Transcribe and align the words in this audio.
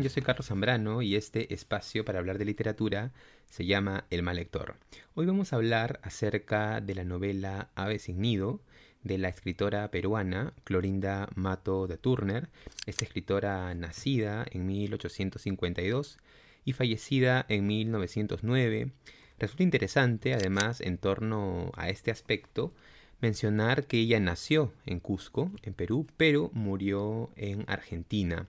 Yo 0.00 0.08
soy 0.08 0.22
Carlos 0.22 0.46
Zambrano 0.46 1.02
y 1.02 1.16
este 1.16 1.52
espacio 1.52 2.02
para 2.02 2.18
hablar 2.18 2.38
de 2.38 2.46
literatura 2.46 3.12
se 3.50 3.66
llama 3.66 4.06
El 4.08 4.22
Mal 4.22 4.36
Lector. 4.36 4.76
Hoy 5.14 5.26
vamos 5.26 5.52
a 5.52 5.56
hablar 5.56 6.00
acerca 6.02 6.80
de 6.80 6.94
la 6.94 7.04
novela 7.04 7.68
Ave 7.74 7.98
sin 7.98 8.22
Nido 8.22 8.60
de 9.02 9.18
la 9.18 9.28
escritora 9.28 9.90
peruana 9.90 10.54
Clorinda 10.64 11.28
Mato 11.34 11.86
de 11.86 11.98
Turner, 11.98 12.48
esta 12.86 13.04
escritora 13.04 13.74
nacida 13.74 14.46
en 14.50 14.64
1852 14.66 16.18
y 16.64 16.72
fallecida 16.72 17.44
en 17.50 17.66
1909. 17.66 18.92
Resulta 19.38 19.62
interesante, 19.62 20.32
además, 20.32 20.80
en 20.80 20.96
torno 20.96 21.70
a 21.76 21.90
este 21.90 22.10
aspecto, 22.10 22.72
mencionar 23.20 23.84
que 23.84 23.98
ella 23.98 24.18
nació 24.20 24.72
en 24.86 25.00
Cusco, 25.00 25.50
en 25.62 25.74
Perú, 25.74 26.06
pero 26.16 26.50
murió 26.54 27.30
en 27.36 27.66
Argentina 27.68 28.48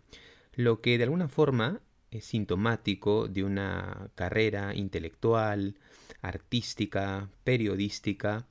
lo 0.56 0.82
que 0.82 0.98
de 0.98 1.04
alguna 1.04 1.28
forma 1.28 1.82
es 2.12 2.26
sintomático 2.26 3.28
de 3.28 3.44
una 3.44 4.10
carrera 4.16 4.76
intelectual, 4.76 5.76
artística, 6.22 7.30
periodística, 7.44 8.48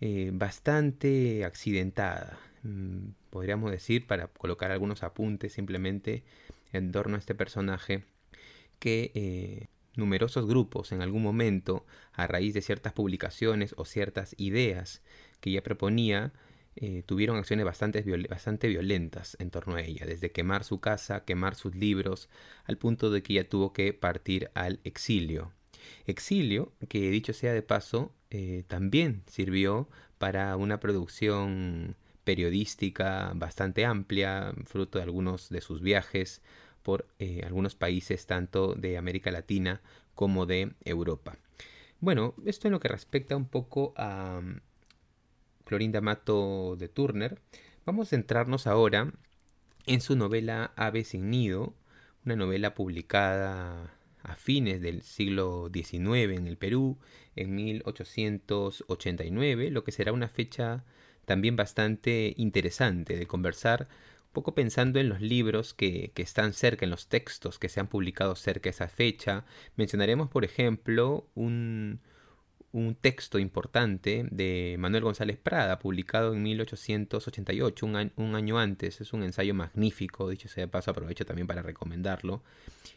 eh, 0.00 0.30
bastante 0.32 1.44
accidentada. 1.44 2.38
Mm, 2.62 3.10
podríamos 3.30 3.70
decir, 3.70 4.06
para 4.06 4.28
colocar 4.28 4.70
algunos 4.70 5.02
apuntes 5.02 5.52
simplemente 5.52 6.24
en 6.72 6.92
torno 6.92 7.16
a 7.16 7.18
este 7.18 7.34
personaje, 7.34 8.04
que 8.78 9.12
eh, 9.14 9.68
numerosos 9.96 10.46
grupos 10.46 10.92
en 10.92 11.02
algún 11.02 11.22
momento, 11.22 11.86
a 12.12 12.26
raíz 12.26 12.54
de 12.54 12.62
ciertas 12.62 12.92
publicaciones 12.92 13.74
o 13.76 13.84
ciertas 13.84 14.34
ideas 14.38 15.02
que 15.40 15.50
ella 15.50 15.62
proponía, 15.62 16.32
eh, 16.76 17.02
tuvieron 17.06 17.36
acciones 17.36 17.64
bastante, 17.64 18.02
violentas 18.02 19.36
en 19.38 19.50
torno 19.50 19.76
a 19.76 19.82
ella, 19.82 20.06
desde 20.06 20.32
quemar 20.32 20.64
su 20.64 20.80
casa, 20.80 21.24
quemar 21.24 21.54
sus 21.54 21.74
libros, 21.74 22.28
al 22.64 22.78
punto 22.78 23.10
de 23.10 23.22
que 23.22 23.34
ella 23.34 23.48
tuvo 23.48 23.72
que 23.72 23.92
partir 23.92 24.50
al 24.54 24.80
exilio. 24.84 25.52
Exilio, 26.06 26.72
que 26.88 27.10
dicho 27.10 27.32
sea 27.32 27.52
de 27.52 27.62
paso, 27.62 28.12
eh, 28.30 28.64
también 28.66 29.22
sirvió 29.26 29.88
para 30.18 30.56
una 30.56 30.80
producción 30.80 31.96
periodística 32.24 33.32
bastante 33.34 33.84
amplia, 33.84 34.54
fruto 34.64 34.98
de 34.98 35.04
algunos 35.04 35.50
de 35.50 35.60
sus 35.60 35.80
viajes 35.80 36.42
por 36.82 37.06
eh, 37.18 37.42
algunos 37.44 37.76
países 37.76 38.26
tanto 38.26 38.74
de 38.74 38.98
América 38.98 39.30
Latina 39.30 39.80
como 40.14 40.46
de 40.46 40.72
Europa. 40.84 41.36
Bueno, 42.00 42.34
esto 42.44 42.68
en 42.68 42.72
lo 42.72 42.80
que 42.80 42.88
respecta 42.88 43.36
un 43.36 43.46
poco 43.46 43.94
a, 43.96 44.40
Clorinda 45.64 46.00
Mato 46.00 46.76
de 46.76 46.88
Turner, 46.88 47.40
vamos 47.84 48.08
a 48.08 48.10
centrarnos 48.10 48.66
ahora 48.66 49.12
en 49.86 50.00
su 50.00 50.16
novela 50.16 50.72
Ave 50.76 51.04
sin 51.04 51.30
Nido, 51.30 51.74
una 52.24 52.36
novela 52.36 52.74
publicada 52.74 53.94
a 54.22 54.36
fines 54.36 54.80
del 54.80 55.02
siglo 55.02 55.70
XIX 55.72 56.36
en 56.36 56.46
el 56.46 56.56
Perú, 56.56 56.98
en 57.36 57.54
1889, 57.54 59.70
lo 59.70 59.84
que 59.84 59.92
será 59.92 60.12
una 60.12 60.28
fecha 60.28 60.84
también 61.24 61.56
bastante 61.56 62.34
interesante 62.36 63.16
de 63.16 63.26
conversar, 63.26 63.88
un 64.26 64.32
poco 64.32 64.54
pensando 64.54 64.98
en 64.98 65.08
los 65.08 65.20
libros 65.20 65.74
que, 65.74 66.12
están 66.16 66.52
cerca, 66.54 66.84
en 66.84 66.90
los 66.90 67.08
textos 67.08 67.58
que 67.58 67.68
se 67.68 67.80
han 67.80 67.88
publicado 67.88 68.34
cerca 68.34 68.64
de 68.64 68.70
esa 68.70 68.88
fecha. 68.88 69.44
Mencionaremos, 69.76 70.30
por 70.30 70.44
ejemplo, 70.44 71.28
un, 71.34 72.00
un 72.74 72.96
texto 72.96 73.38
importante 73.38 74.26
de 74.32 74.74
Manuel 74.80 75.04
González 75.04 75.38
Prada, 75.40 75.78
publicado 75.78 76.34
en 76.34 76.42
1888, 76.42 77.86
un, 77.86 78.34
año 78.34 78.58
antes. 78.58 79.00
Es 79.00 79.12
un 79.12 79.22
ensayo 79.22 79.54
magnífico, 79.54 80.28
dicho 80.28 80.48
sea 80.48 80.64
de 80.64 80.68
paso, 80.68 80.90
aprovecho 80.90 81.24
también 81.24 81.46
para 81.46 81.62
recomendarlo, 81.62 82.42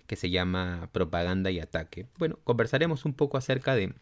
que 0.07 0.16
se 0.16 0.31
llama 0.31 0.89
Propaganda 0.93 1.51
y 1.51 1.59
Ataque. 1.59 2.07
Bueno, 2.17 2.39
conversaremos 2.43 3.05
un 3.05 3.13
poco 3.13 3.37
acerca 3.37 3.75
de 3.75 3.93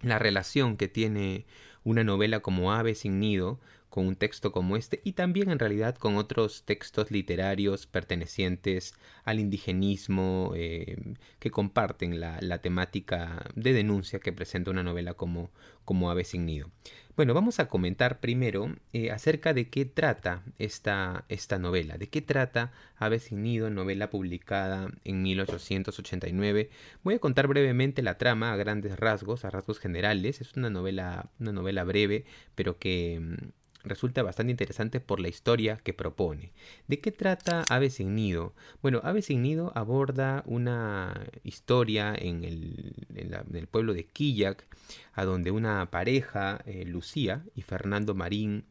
la 0.00 0.18
relación 0.18 0.78
que 0.78 0.88
tiene 0.88 1.44
una 1.84 2.02
novela 2.02 2.40
como 2.40 2.72
Ave 2.72 2.94
sin 2.94 3.20
Nido 3.20 3.60
con 3.90 4.06
un 4.06 4.16
texto 4.16 4.52
como 4.52 4.76
este 4.76 5.00
y 5.04 5.12
también 5.12 5.50
en 5.50 5.58
realidad 5.58 5.96
con 5.96 6.16
otros 6.16 6.64
textos 6.64 7.10
literarios 7.10 7.86
pertenecientes 7.86 8.94
al 9.24 9.40
indigenismo 9.40 10.52
eh, 10.56 10.96
que 11.38 11.50
comparten 11.50 12.20
la, 12.20 12.38
temática 12.62 13.44
de 13.54 13.72
denuncia 13.72 14.20
que 14.20 14.32
presenta 14.32 14.70
una 14.70 14.82
novela 14.82 15.14
como, 15.14 15.50
como 15.84 16.10
Ave 16.10 16.24
sin 16.24 16.46
Nido. 16.46 16.70
Bueno, 17.16 17.34
vamos 17.34 17.58
a 17.58 17.68
comentar 17.68 18.20
primero 18.20 18.74
eh, 18.92 19.10
acerca 19.10 19.52
de 19.52 19.68
qué 19.68 19.84
trata 19.84 20.42
esta, 20.58 21.24
esta 21.28 21.58
novela, 21.58 21.98
de 21.98 22.08
qué 22.08 22.22
trata 22.22 22.72
Ave 22.96 23.18
sin 23.18 23.42
Nido, 23.42 23.68
novela 23.70 24.08
publicada 24.08 24.90
en 25.04 25.22
1889. 25.22 26.70
Voy 27.02 27.14
a 27.14 27.18
contar 27.18 27.46
brevemente 27.46 28.02
la 28.02 28.16
trama 28.16 28.52
a 28.52 28.56
grandes 28.56 28.98
rasgos, 28.98 29.44
a 29.44 29.50
rasgos 29.50 29.80
generales. 29.80 30.40
Es 30.40 30.56
una 30.56 30.70
novela, 30.70 31.30
una 31.38 31.52
novela 31.52 31.84
breve, 31.84 32.24
pero 32.54 32.78
que 32.78 33.20
mm, 33.20 33.59
resulta 33.84 34.22
bastante 34.22 34.50
interesante 34.50 35.00
por 35.00 35.20
la 35.20 35.28
historia 35.28 35.76
que 35.82 35.94
propone. 35.94 36.52
¿De 36.88 37.00
qué 37.00 37.12
trata 37.12 37.64
Ave 37.68 37.90
sin 37.90 38.14
Nido? 38.14 38.54
Bueno, 38.82 39.00
Ave 39.04 39.22
sin 39.22 39.42
Nido 39.42 39.72
aborda 39.74 40.42
una 40.46 41.26
historia 41.44 42.14
en 42.16 42.44
el, 42.44 43.66
pueblo 43.70 43.94
de 43.94 44.04
Quillac, 44.04 44.66
a 45.14 45.24
donde 45.24 45.50
una 45.50 45.90
pareja, 45.90 46.60
eh, 46.66 46.84
Lucía 46.84 47.44
y 47.54 47.62
Fernando 47.62 48.14
Marín, 48.14 48.64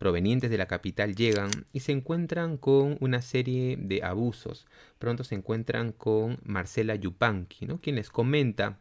provenientes 0.00 0.50
de 0.50 0.56
la 0.56 0.66
capital 0.66 1.14
llegan 1.14 1.50
y 1.74 1.80
se 1.80 1.92
encuentran 1.92 2.56
con 2.56 2.96
una 3.00 3.20
serie 3.20 3.76
de 3.78 4.02
abusos. 4.02 4.66
Pronto 4.98 5.24
se 5.24 5.34
encuentran 5.34 5.92
con 5.92 6.38
Marcela 6.42 6.94
Yupanqui, 6.94 7.66
¿no? 7.66 7.80
quien 7.82 7.96
les 7.96 8.08
comenta, 8.08 8.78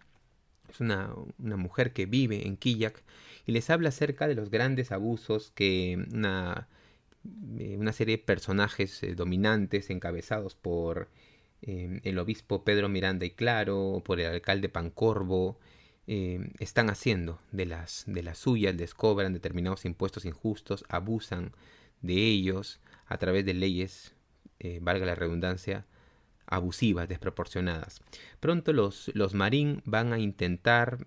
es 0.71 0.79
una, 0.79 1.13
una 1.37 1.57
mujer 1.57 1.93
que 1.93 2.05
vive 2.05 2.47
en 2.47 2.57
Quillac, 2.57 3.03
y 3.45 3.51
les 3.51 3.69
habla 3.69 3.89
acerca 3.89 4.27
de 4.27 4.35
los 4.35 4.51
grandes 4.51 4.91
abusos 4.91 5.51
que 5.55 6.05
una, 6.13 6.67
eh, 7.57 7.77
una 7.77 7.93
serie 7.93 8.17
de 8.17 8.23
personajes 8.23 9.01
eh, 9.03 9.15
dominantes 9.15 9.89
encabezados 9.89 10.55
por 10.55 11.09
eh, 11.63 11.99
el 12.03 12.19
obispo 12.19 12.63
Pedro 12.63 12.89
Miranda 12.89 13.25
y 13.25 13.31
Claro, 13.31 14.01
por 14.05 14.19
el 14.19 14.27
alcalde 14.27 14.69
Pancorvo, 14.69 15.59
están 16.57 16.89
haciendo 16.89 17.39
de 17.51 17.67
las, 17.67 18.03
de 18.07 18.23
las 18.23 18.39
suyas, 18.39 18.73
les 18.73 18.95
cobran 18.95 19.31
determinados 19.31 19.85
impuestos 19.85 20.25
injustos, 20.25 20.83
abusan 20.89 21.51
de 22.01 22.15
ellos 22.15 22.79
a 23.05 23.19
través 23.19 23.45
de 23.45 23.53
leyes, 23.53 24.15
valga 24.81 25.05
la 25.05 25.13
redundancia, 25.13 25.85
abusivas, 26.49 27.07
desproporcionadas. 27.07 28.01
Pronto 28.39 28.73
los, 28.73 29.11
los 29.13 29.33
Marín 29.33 29.81
van 29.85 30.13
a 30.13 30.19
intentar 30.19 30.97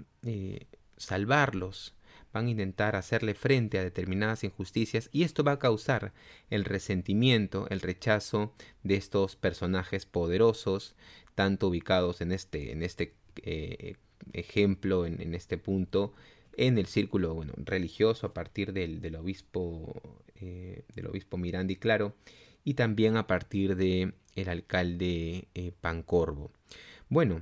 salvarlos 0.97 1.95
van 2.33 2.47
a 2.47 2.51
intentar 2.51 2.97
hacerle 2.97 3.35
frente 3.35 3.79
a 3.79 3.85
determinadas 3.85 4.45
injusticias 4.45 5.09
y 5.13 5.23
esto 5.23 5.45
va 5.45 5.53
a 5.53 5.59
causar 5.59 6.13
el 6.51 6.65
resentimiento, 6.65 7.67
el 7.71 7.81
rechazo 7.81 8.53
de 8.83 8.97
estos 8.97 9.37
personajes 9.37 10.07
poderosos, 10.07 10.95
tanto 11.35 11.69
ubicados 11.69 12.21
en 12.21 12.33
este, 12.33 12.73
en 12.73 12.83
este 12.83 13.15
eh, 13.43 13.97
ejemplo, 14.33 15.07
en, 15.07 15.35
este 15.35 15.59
punto, 15.59 16.13
en 16.57 16.79
el 16.79 16.87
círculo 16.87 17.35
bueno, 17.35 17.53
religioso 17.57 18.27
a 18.27 18.35
partir 18.35 18.73
del, 18.73 19.01
del 19.01 19.17
obispo, 19.17 19.93
eh, 20.37 20.85
del 20.95 21.07
obispo 21.07 21.37
Miranda 21.37 21.75
Claro, 21.77 22.15
y 22.65 22.75
también 22.75 23.17
a 23.17 23.27
partir 23.27 23.77
de 23.77 24.15
el 24.35 24.49
alcalde 24.49 25.49
eh, 25.55 25.73
Pancorvo. 25.81 26.51
Bueno, 27.09 27.41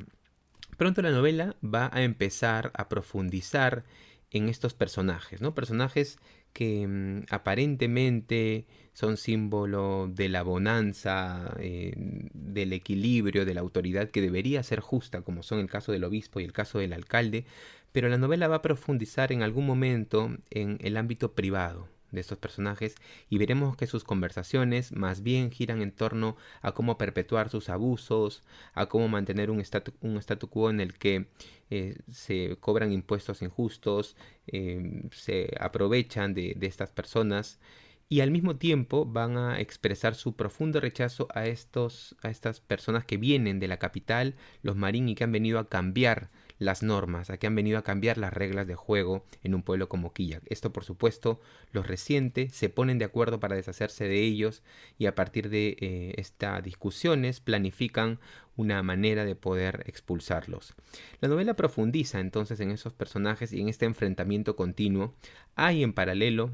pronto 0.76 1.02
la 1.02 1.10
novela 1.10 1.56
va 1.62 1.90
a 1.92 2.02
empezar 2.02 2.72
a 2.74 2.88
profundizar 2.88 3.84
en 4.30 4.48
estos 4.48 4.74
personajes, 4.74 5.40
¿no? 5.40 5.54
Personajes 5.54 6.18
que 6.52 6.86
mm, 6.86 7.26
aparentemente 7.30 8.66
son 8.92 9.16
símbolo 9.16 10.10
de 10.12 10.28
la 10.28 10.42
bonanza, 10.42 11.54
eh, 11.58 11.92
del 11.96 12.72
equilibrio, 12.72 13.44
de 13.44 13.54
la 13.54 13.60
autoridad 13.60 14.10
que 14.10 14.20
debería 14.20 14.62
ser 14.62 14.80
justa, 14.80 15.22
como 15.22 15.42
son 15.42 15.60
el 15.60 15.68
caso 15.68 15.92
del 15.92 16.04
obispo 16.04 16.40
y 16.40 16.44
el 16.44 16.52
caso 16.52 16.78
del 16.78 16.92
alcalde, 16.92 17.44
pero 17.92 18.08
la 18.08 18.18
novela 18.18 18.48
va 18.48 18.56
a 18.56 18.62
profundizar 18.62 19.32
en 19.32 19.42
algún 19.42 19.66
momento 19.66 20.36
en 20.50 20.78
el 20.80 20.96
ámbito 20.96 21.32
privado, 21.32 21.88
de 22.12 22.20
estos 22.20 22.38
personajes 22.38 22.94
y 23.28 23.38
veremos 23.38 23.76
que 23.76 23.86
sus 23.86 24.04
conversaciones 24.04 24.92
más 24.92 25.22
bien 25.22 25.50
giran 25.50 25.82
en 25.82 25.92
torno 25.92 26.36
a 26.62 26.72
cómo 26.72 26.98
perpetuar 26.98 27.48
sus 27.50 27.68
abusos, 27.68 28.42
a 28.74 28.86
cómo 28.86 29.08
mantener 29.08 29.50
un 29.50 29.60
statu, 29.60 29.92
un 30.00 30.20
quo 30.50 30.70
en 30.70 30.80
el 30.80 30.94
que 30.94 31.26
eh, 31.70 31.96
se 32.10 32.56
cobran 32.60 32.92
impuestos 32.92 33.42
injustos, 33.42 34.16
eh, 34.46 35.04
se 35.12 35.54
aprovechan 35.60 36.34
de, 36.34 36.56
estas 36.60 36.90
personas 36.90 37.60
y 38.08 38.20
al 38.20 38.30
mismo 38.32 38.56
tiempo 38.56 39.06
van 39.06 39.36
a 39.36 39.60
expresar 39.60 40.16
su 40.16 40.34
profundo 40.34 40.80
rechazo 40.80 41.28
a, 41.32 41.46
estos, 41.46 42.16
a 42.22 42.30
estas 42.30 42.60
personas 42.60 43.04
que 43.04 43.16
vienen 43.16 43.60
de 43.60 43.68
la 43.68 43.78
capital, 43.78 44.34
los 44.62 44.76
marín 44.76 45.08
y 45.08 45.14
que 45.14 45.24
han 45.24 45.32
venido 45.32 45.60
a 45.60 45.68
cambiar 45.68 46.30
las 46.60 46.82
normas, 46.84 47.30
a 47.30 47.38
que 47.38 47.48
han 47.48 47.56
venido 47.56 47.78
a 47.78 47.82
cambiar 47.82 48.18
las 48.18 48.32
reglas 48.32 48.66
de 48.68 48.76
juego 48.76 49.24
en 49.42 49.54
un 49.54 49.62
pueblo 49.62 49.88
como 49.88 50.12
Quilla. 50.12 50.40
Esto, 50.46 50.72
por 50.72 50.84
supuesto, 50.84 51.40
los 51.72 51.86
resiente, 51.86 52.50
se 52.50 52.68
ponen 52.68 52.98
de 52.98 53.06
acuerdo 53.06 53.40
para 53.40 53.56
deshacerse 53.56 54.04
de 54.04 54.22
ellos 54.22 54.62
y 54.98 55.06
a 55.06 55.14
partir 55.14 55.48
de 55.48 55.76
eh, 55.80 56.14
estas 56.18 56.62
discusiones 56.62 57.40
planifican 57.40 58.20
una 58.56 58.82
manera 58.82 59.24
de 59.24 59.34
poder 59.34 59.84
expulsarlos. 59.86 60.74
La 61.20 61.28
novela 61.28 61.54
profundiza 61.54 62.20
entonces 62.20 62.60
en 62.60 62.70
esos 62.70 62.92
personajes 62.92 63.54
y 63.54 63.60
en 63.62 63.70
este 63.70 63.86
enfrentamiento 63.86 64.54
continuo. 64.54 65.14
Hay 65.56 65.82
en 65.82 65.94
paralelo 65.94 66.50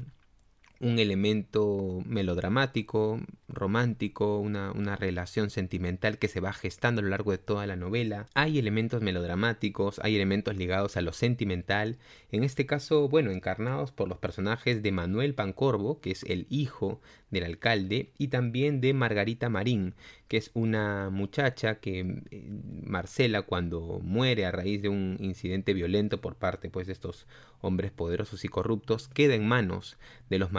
un 0.79 0.99
elemento 0.99 2.01
melodramático, 2.05 3.19
romántico, 3.47 4.39
una, 4.39 4.71
una, 4.71 4.95
relación 4.95 5.49
sentimental 5.49 6.17
que 6.17 6.27
se 6.27 6.39
va 6.39 6.53
gestando 6.53 6.99
a 6.99 7.03
lo 7.03 7.09
largo 7.09 7.31
de 7.31 7.37
toda 7.37 7.65
la 7.65 7.75
novela. 7.75 8.27
Hay 8.33 8.59
elementos 8.59 9.01
melodramáticos, 9.01 9.99
hay 10.03 10.15
elementos 10.15 10.55
ligados 10.55 10.97
a 10.97 11.01
lo 11.01 11.13
sentimental, 11.13 11.97
en 12.31 12.43
este 12.43 12.65
caso, 12.65 13.07
bueno, 13.07 13.31
encarnados 13.31 13.91
por 13.91 14.09
los 14.09 14.17
personajes 14.17 14.83
de 14.83 14.91
Manuel 14.91 15.33
Pancorvo, 15.33 16.01
que 16.01 16.11
es 16.11 16.23
el 16.23 16.45
hijo 16.49 16.99
del 17.31 17.45
alcalde, 17.45 18.11
y 18.17 18.27
también 18.27 18.81
de 18.81 18.93
Margarita 18.93 19.49
Marín, 19.49 19.95
que 20.27 20.37
es 20.37 20.51
una 20.53 21.09
muchacha 21.09 21.79
que 21.79 22.21
eh, 22.31 22.49
Marcela 22.83 23.43
cuando 23.43 23.99
muere 24.03 24.45
a 24.45 24.51
raíz 24.51 24.81
de 24.81 24.89
un 24.89 25.17
incidente 25.19 25.73
violento 25.73 26.19
por 26.19 26.35
parte 26.35 26.69
pues, 26.69 26.87
de 26.87 26.93
estos 26.93 27.27
hombres 27.61 27.91
poderosos 27.91 28.43
y 28.45 28.49
corruptos, 28.49 29.07
queda 29.07 29.35
en 29.35 29.47
manos 29.47 29.97
de 30.29 30.39
los 30.39 30.51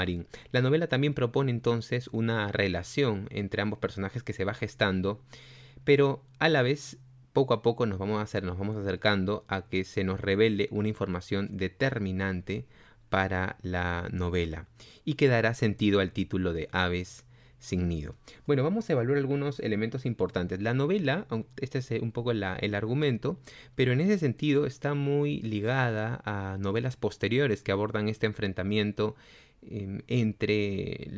La 0.53 0.63
novela 0.63 0.87
también 0.87 1.15
propone 1.15 1.51
entonces 1.51 2.09
una 2.13 2.51
relación 2.53 3.29
entre 3.31 3.63
ambos 3.63 3.79
personajes 3.79 4.23
que 4.23 4.33
se 4.33 4.45
va 4.45 4.55
gestando, 4.55 5.21
pero 5.85 6.23
a 6.39 6.49
la 6.49 6.63
vez 6.63 6.99
poco 7.33 7.55
a 7.55 7.63
poco 7.63 7.87
nos 7.87 7.99
vamos 7.99 8.19
a 8.19 8.23
hacer, 8.23 8.43
nos 8.43 8.59
vamos 8.59 8.77
acercando 8.77 9.45
a 9.49 9.63
que 9.63 9.85
se 9.85 10.05
nos 10.05 10.21
revele 10.21 10.69
una 10.71 10.89
información 10.89 11.57
determinante 11.57 12.67
para 13.09 13.57
la 13.63 14.09
novela 14.11 14.67
y 15.05 15.15
que 15.15 15.29
dará 15.29 15.55
sentido 15.55 16.01
al 16.01 16.13
título 16.13 16.53
de 16.53 16.69
Aves 16.73 17.25
sin 17.59 17.89
nido. 17.89 18.15
Bueno, 18.47 18.63
vamos 18.63 18.89
a 18.89 18.93
evaluar 18.93 19.19
algunos 19.19 19.59
elementos 19.61 20.07
importantes. 20.07 20.63
La 20.63 20.75
novela, 20.75 21.27
este 21.61 21.79
es 21.79 21.91
un 21.91 22.13
poco 22.13 22.31
el 22.31 22.43
argumento, 22.43 23.39
pero 23.75 23.93
en 23.93 24.01
ese 24.01 24.19
sentido 24.19 24.65
está 24.65 24.95
muy 24.95 25.41
ligada 25.41 26.21
a 26.25 26.57
novelas 26.59 26.97
posteriores 26.97 27.63
que 27.63 27.73
abordan 27.73 28.09
este 28.09 28.27
enfrentamiento 28.27 29.17
Em, 29.61 30.03
entre 30.07 31.11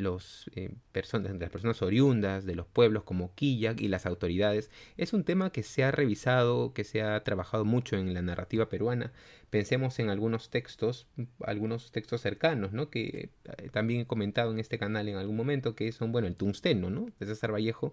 eh, 0.55 0.71
personas, 0.93 1.39
las 1.39 1.51
personas 1.51 1.83
oriundas 1.83 2.47
de 2.47 2.55
los 2.55 2.67
pueblos 2.67 3.05
como 3.05 3.35
Quilla 3.35 3.75
y 3.79 3.89
las 3.89 4.07
autoridades. 4.07 4.71
Es 4.97 5.13
un 5.13 5.25
tema 5.25 5.51
que 5.53 5.63
se 5.63 5.85
ha 5.85 5.91
revisado, 5.91 6.73
que 6.73 6.85
se 6.85 7.03
ha 7.03 7.23
trabajado 7.23 7.65
mucho 7.67 7.97
en 7.97 8.15
la 8.15 8.23
narrativa 8.23 8.69
peruana. 8.69 9.13
Pensemos 9.51 9.99
en 9.99 10.09
algunos 10.09 10.49
textos, 10.49 11.07
algunos 11.45 11.93
textos 11.93 12.23
cercanos, 12.23 12.73
¿no? 12.73 12.89
que 12.89 13.29
eh, 13.59 13.69
también 13.71 14.01
he 14.01 14.07
comentado 14.07 14.53
en 14.53 14.59
este 14.59 14.79
canal 14.79 15.09
en 15.09 15.17
algún 15.17 15.37
momento, 15.37 15.75
que 15.75 15.93
son, 15.93 16.11
bueno, 16.11 16.27
el 16.27 16.37
tungsteno, 16.37 16.89
¿no? 16.89 17.09
de 17.21 17.27
César 17.27 17.53
Vallejo 17.53 17.93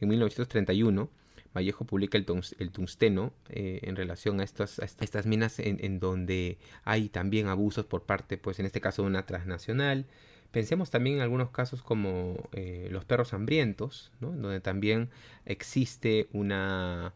en 0.00 0.08
1931 0.08 1.08
Vallejo 1.56 1.84
publica 1.84 2.18
el, 2.18 2.24
tungsteno 2.24 3.32
eh, 3.48 3.80
en 3.82 3.96
relación 3.96 4.40
a 4.40 4.44
estas, 4.44 5.26
minas 5.26 5.58
en, 5.58 5.98
donde 5.98 6.58
hay 6.84 7.08
también 7.08 7.48
abusos 7.48 7.86
por 7.86 8.02
parte, 8.02 8.36
pues 8.36 8.60
en 8.60 8.66
este 8.66 8.80
caso 8.80 9.02
de 9.02 9.08
una 9.08 9.24
transnacional. 9.24 10.06
Pensemos 10.52 10.90
también 10.90 11.16
en 11.16 11.22
algunos 11.22 11.50
casos 11.50 11.82
como 11.82 12.36
eh, 12.52 12.88
los 12.90 13.04
perros 13.04 13.34
hambrientos, 13.34 14.12
donde 14.20 14.60
también 14.60 15.10
existe 15.44 16.28
una, 16.32 17.14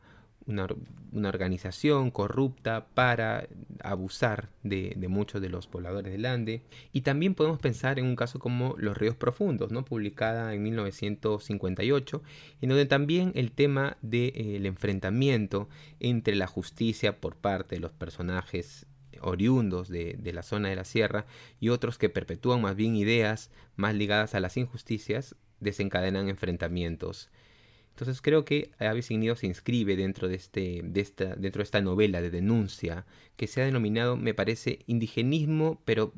una, 0.51 0.67
organización 1.29 2.11
corrupta 2.11 2.87
para 2.95 3.49
abusar 3.83 4.49
de, 4.63 4.95
muchos 5.09 5.41
de 5.41 5.49
los 5.49 5.67
pobladores 5.67 6.13
del 6.13 6.27
Ande. 6.27 6.63
Y 6.93 7.01
también 7.01 7.35
podemos 7.35 7.59
pensar 7.59 7.99
en 7.99 8.07
un 8.07 8.17
caso 8.17 8.39
como 8.39 8.75
Los 8.79 8.97
Ríos 8.97 9.17
Profundos, 9.17 9.73
¿no? 9.73 9.85
publicada 9.85 10.55
en 10.55 10.63
1958, 10.63 12.23
en 12.61 12.69
donde 12.69 12.87
también 12.87 13.33
el 13.35 13.53
tema 13.53 13.97
del 14.03 14.33
eh, 14.35 14.69
enfrentamiento 14.69 15.69
entre 15.99 16.37
la 16.37 16.47
justicia 16.47 17.21
por 17.21 17.37
parte 17.37 17.77
de 17.77 17.81
los 17.81 17.93
personajes 17.93 18.87
oriundos 19.23 19.89
de, 19.89 20.17
de, 20.19 20.33
la 20.33 20.43
zona 20.43 20.69
de 20.69 20.77
la 20.77 20.85
sierra 20.85 21.27
y 21.59 21.69
otros 21.69 21.99
que 21.99 22.09
perpetúan 22.09 22.63
más 22.63 22.75
bien 22.75 22.97
ideas 22.97 23.51
más 23.77 23.95
ligadas 23.95 24.35
a 24.35 24.41
las 24.41 24.57
injusticias 24.57 25.37
desencadenan 25.61 26.29
enfrentamientos 26.29 27.31
entonces 27.91 28.23
creo 28.23 28.45
que 28.45 28.71
Ave 28.79 29.03
Signido 29.03 29.37
se 29.37 29.47
inscribe 29.47 29.97
dentro 29.97 30.29
de, 30.29 30.37
este, 30.37 30.81
de 30.83 31.01
esta, 31.01 31.37
dentro 31.37 31.61
de 31.61 31.65
esta 31.65 31.81
novela 31.81 32.23
de 32.23 32.31
denuncia 32.31 33.05
que 33.37 33.47
se 33.47 33.61
ha 33.61 33.65
denominado, 33.65 34.17
me 34.17 34.33
parece, 34.35 34.81
indigenismo, 34.87 35.83
pero 35.85 36.13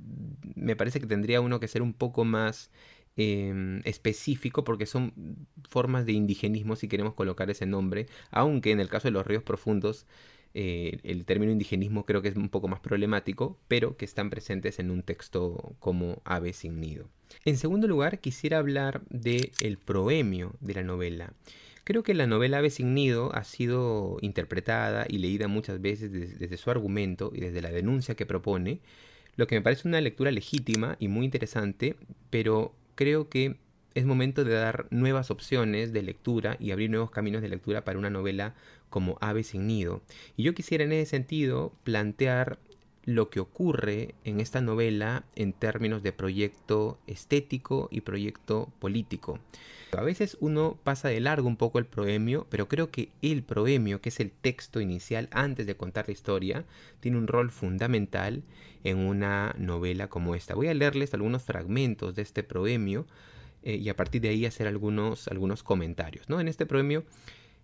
me 0.55 0.77
parece 0.77 1.01
que 1.01 1.07
tendría 1.07 1.41
uno 1.41 1.61
que 1.61 1.69
ser 1.69 1.83
un 1.83 1.93
poco 1.93 2.25
más 2.25 2.71
em, 3.17 3.81
específico 3.85 4.65
porque 4.65 4.87
son 4.87 5.47
formas 5.69 6.07
de 6.07 6.13
indigenismo 6.13 6.77
si 6.77 6.89
queremos 6.89 7.15
colocar 7.15 7.51
ese 7.51 7.67
nombre, 7.67 8.07
aunque 8.31 8.71
en 8.71 8.81
el 8.81 8.89
caso 8.89 9.09
de 9.09 9.13
los 9.13 9.27
ríos 9.27 9.43
profundos 9.43 10.07
eh, 10.55 10.99
el 11.03 11.25
término 11.25 11.53
indigenismo 11.53 12.05
creo 12.05 12.23
que 12.23 12.29
es 12.29 12.37
un 12.37 12.49
poco 12.49 12.69
más 12.69 12.81
problemático, 12.81 13.59
pero 13.69 13.97
que 13.97 14.05
están 14.05 14.31
presentes 14.31 14.79
en 14.79 14.91
un 14.91 15.03
texto 15.03 15.75
como 15.79 16.21
Ave 16.25 16.53
sin 16.53 16.81
nido. 16.81 17.09
En 17.45 17.57
segundo 17.57 17.89
lugar, 17.89 18.21
quisiera 18.21 18.59
hablar 18.59 19.03
del 19.09 19.53
el 19.61 19.79
proemio 19.79 20.55
de 20.61 20.75
la 20.75 20.83
novela. 20.83 21.33
Creo 21.85 22.03
que 22.03 22.15
la 22.15 22.27
novela 22.27 22.59
Ave 22.59 22.71
sin 22.71 22.95
nido 22.95 23.35
ha 23.35 23.45
sido 23.45 24.19
interpretada 24.21 25.07
y 25.09 25.19
leída 25.19 25.49
muchas 25.49 25.81
veces 25.81 26.13
desde, 26.13 26.57
su 26.57 26.71
argumento 26.71 27.33
y 27.35 27.41
desde 27.41 27.63
la 27.63 27.71
denuncia 27.71 28.15
que 28.15 28.27
propone, 28.27 28.81
lo 29.37 29.47
que 29.47 29.57
me 29.57 29.63
parece 29.63 29.89
una 29.89 30.01
lectura 30.01 30.31
legítima 30.31 30.97
y 31.01 31.09
muy 31.09 31.25
interesante, 31.25 31.97
pero 32.31 32.75
creo 32.95 33.29
que 33.29 33.57
es 33.95 34.05
momento 34.05 34.45
de 34.45 34.55
dar 34.55 34.87
nuevas 34.91 35.31
opciones 35.31 35.93
de 35.93 36.03
lectura 36.03 36.57
y 36.61 36.71
abrir 36.71 36.91
nuevos 36.91 37.11
caminos 37.11 37.43
de 37.43 37.49
lectura 37.49 37.85
para 37.85 37.99
una 37.99 38.11
novela 38.11 38.55
como 38.93 39.19
Ave 39.21 39.43
sin 39.43 39.67
nido. 39.67 40.03
Y 40.37 40.45
yo 40.45 40.55
quisiera 40.55 40.85
en 40.85 40.93
ese 40.93 41.11
sentido 41.11 41.73
plantear 41.83 42.61
lo 43.05 43.31
que 43.31 43.41
ocurre 43.41 44.15
en 44.23 44.39
esta 44.39 44.61
novela 44.61 45.25
en 45.35 45.53
términos 45.53 46.05
de 46.05 46.13
proyecto 46.13 47.01
estético 47.09 47.89
y 47.91 48.03
proyecto 48.03 48.73
político. 48.79 49.41
A 49.91 50.03
veces 50.03 50.37
uno 50.41 50.79
pasa 50.85 51.09
de 51.09 51.21
largo 51.21 51.49
un 51.49 51.57
poco 51.57 51.79
el 51.79 51.87
proemio, 51.87 52.47
pero 52.49 52.69
creo 52.69 52.91
que 52.91 53.11
el 53.21 53.43
proemio, 53.43 54.01
que 54.01 54.11
es 54.11 54.21
el 54.21 54.31
texto 54.31 54.81
inicial 54.81 55.29
antes 55.33 55.67
de 55.67 55.77
contar 55.77 56.07
la 56.07 56.13
historia, 56.13 56.65
tiene 57.01 57.19
un 57.19 57.27
rol 57.27 57.51
fundamental 57.51 58.45
en 58.85 58.99
una 58.99 59.55
novela 59.59 60.09
como 60.09 60.35
esta. 60.35 60.55
Voy 60.55 60.69
a 60.69 60.75
leerles 60.75 61.13
algunos 61.13 61.43
fragmentos 61.43 62.15
de 62.15 62.23
este 62.23 62.43
proemio 62.43 63.07
eh, 63.63 63.77
y 63.77 63.89
a 63.89 63.97
partir 63.97 64.23
de 64.23 64.29
ahí 64.29 64.47
hacer 64.47 64.67
algunos, 64.67 65.29
algunos 65.29 65.63
comentarios. 65.63 66.29
¿no? 66.29 66.41
En 66.41 66.49
este 66.49 66.67
proemio 66.67 67.05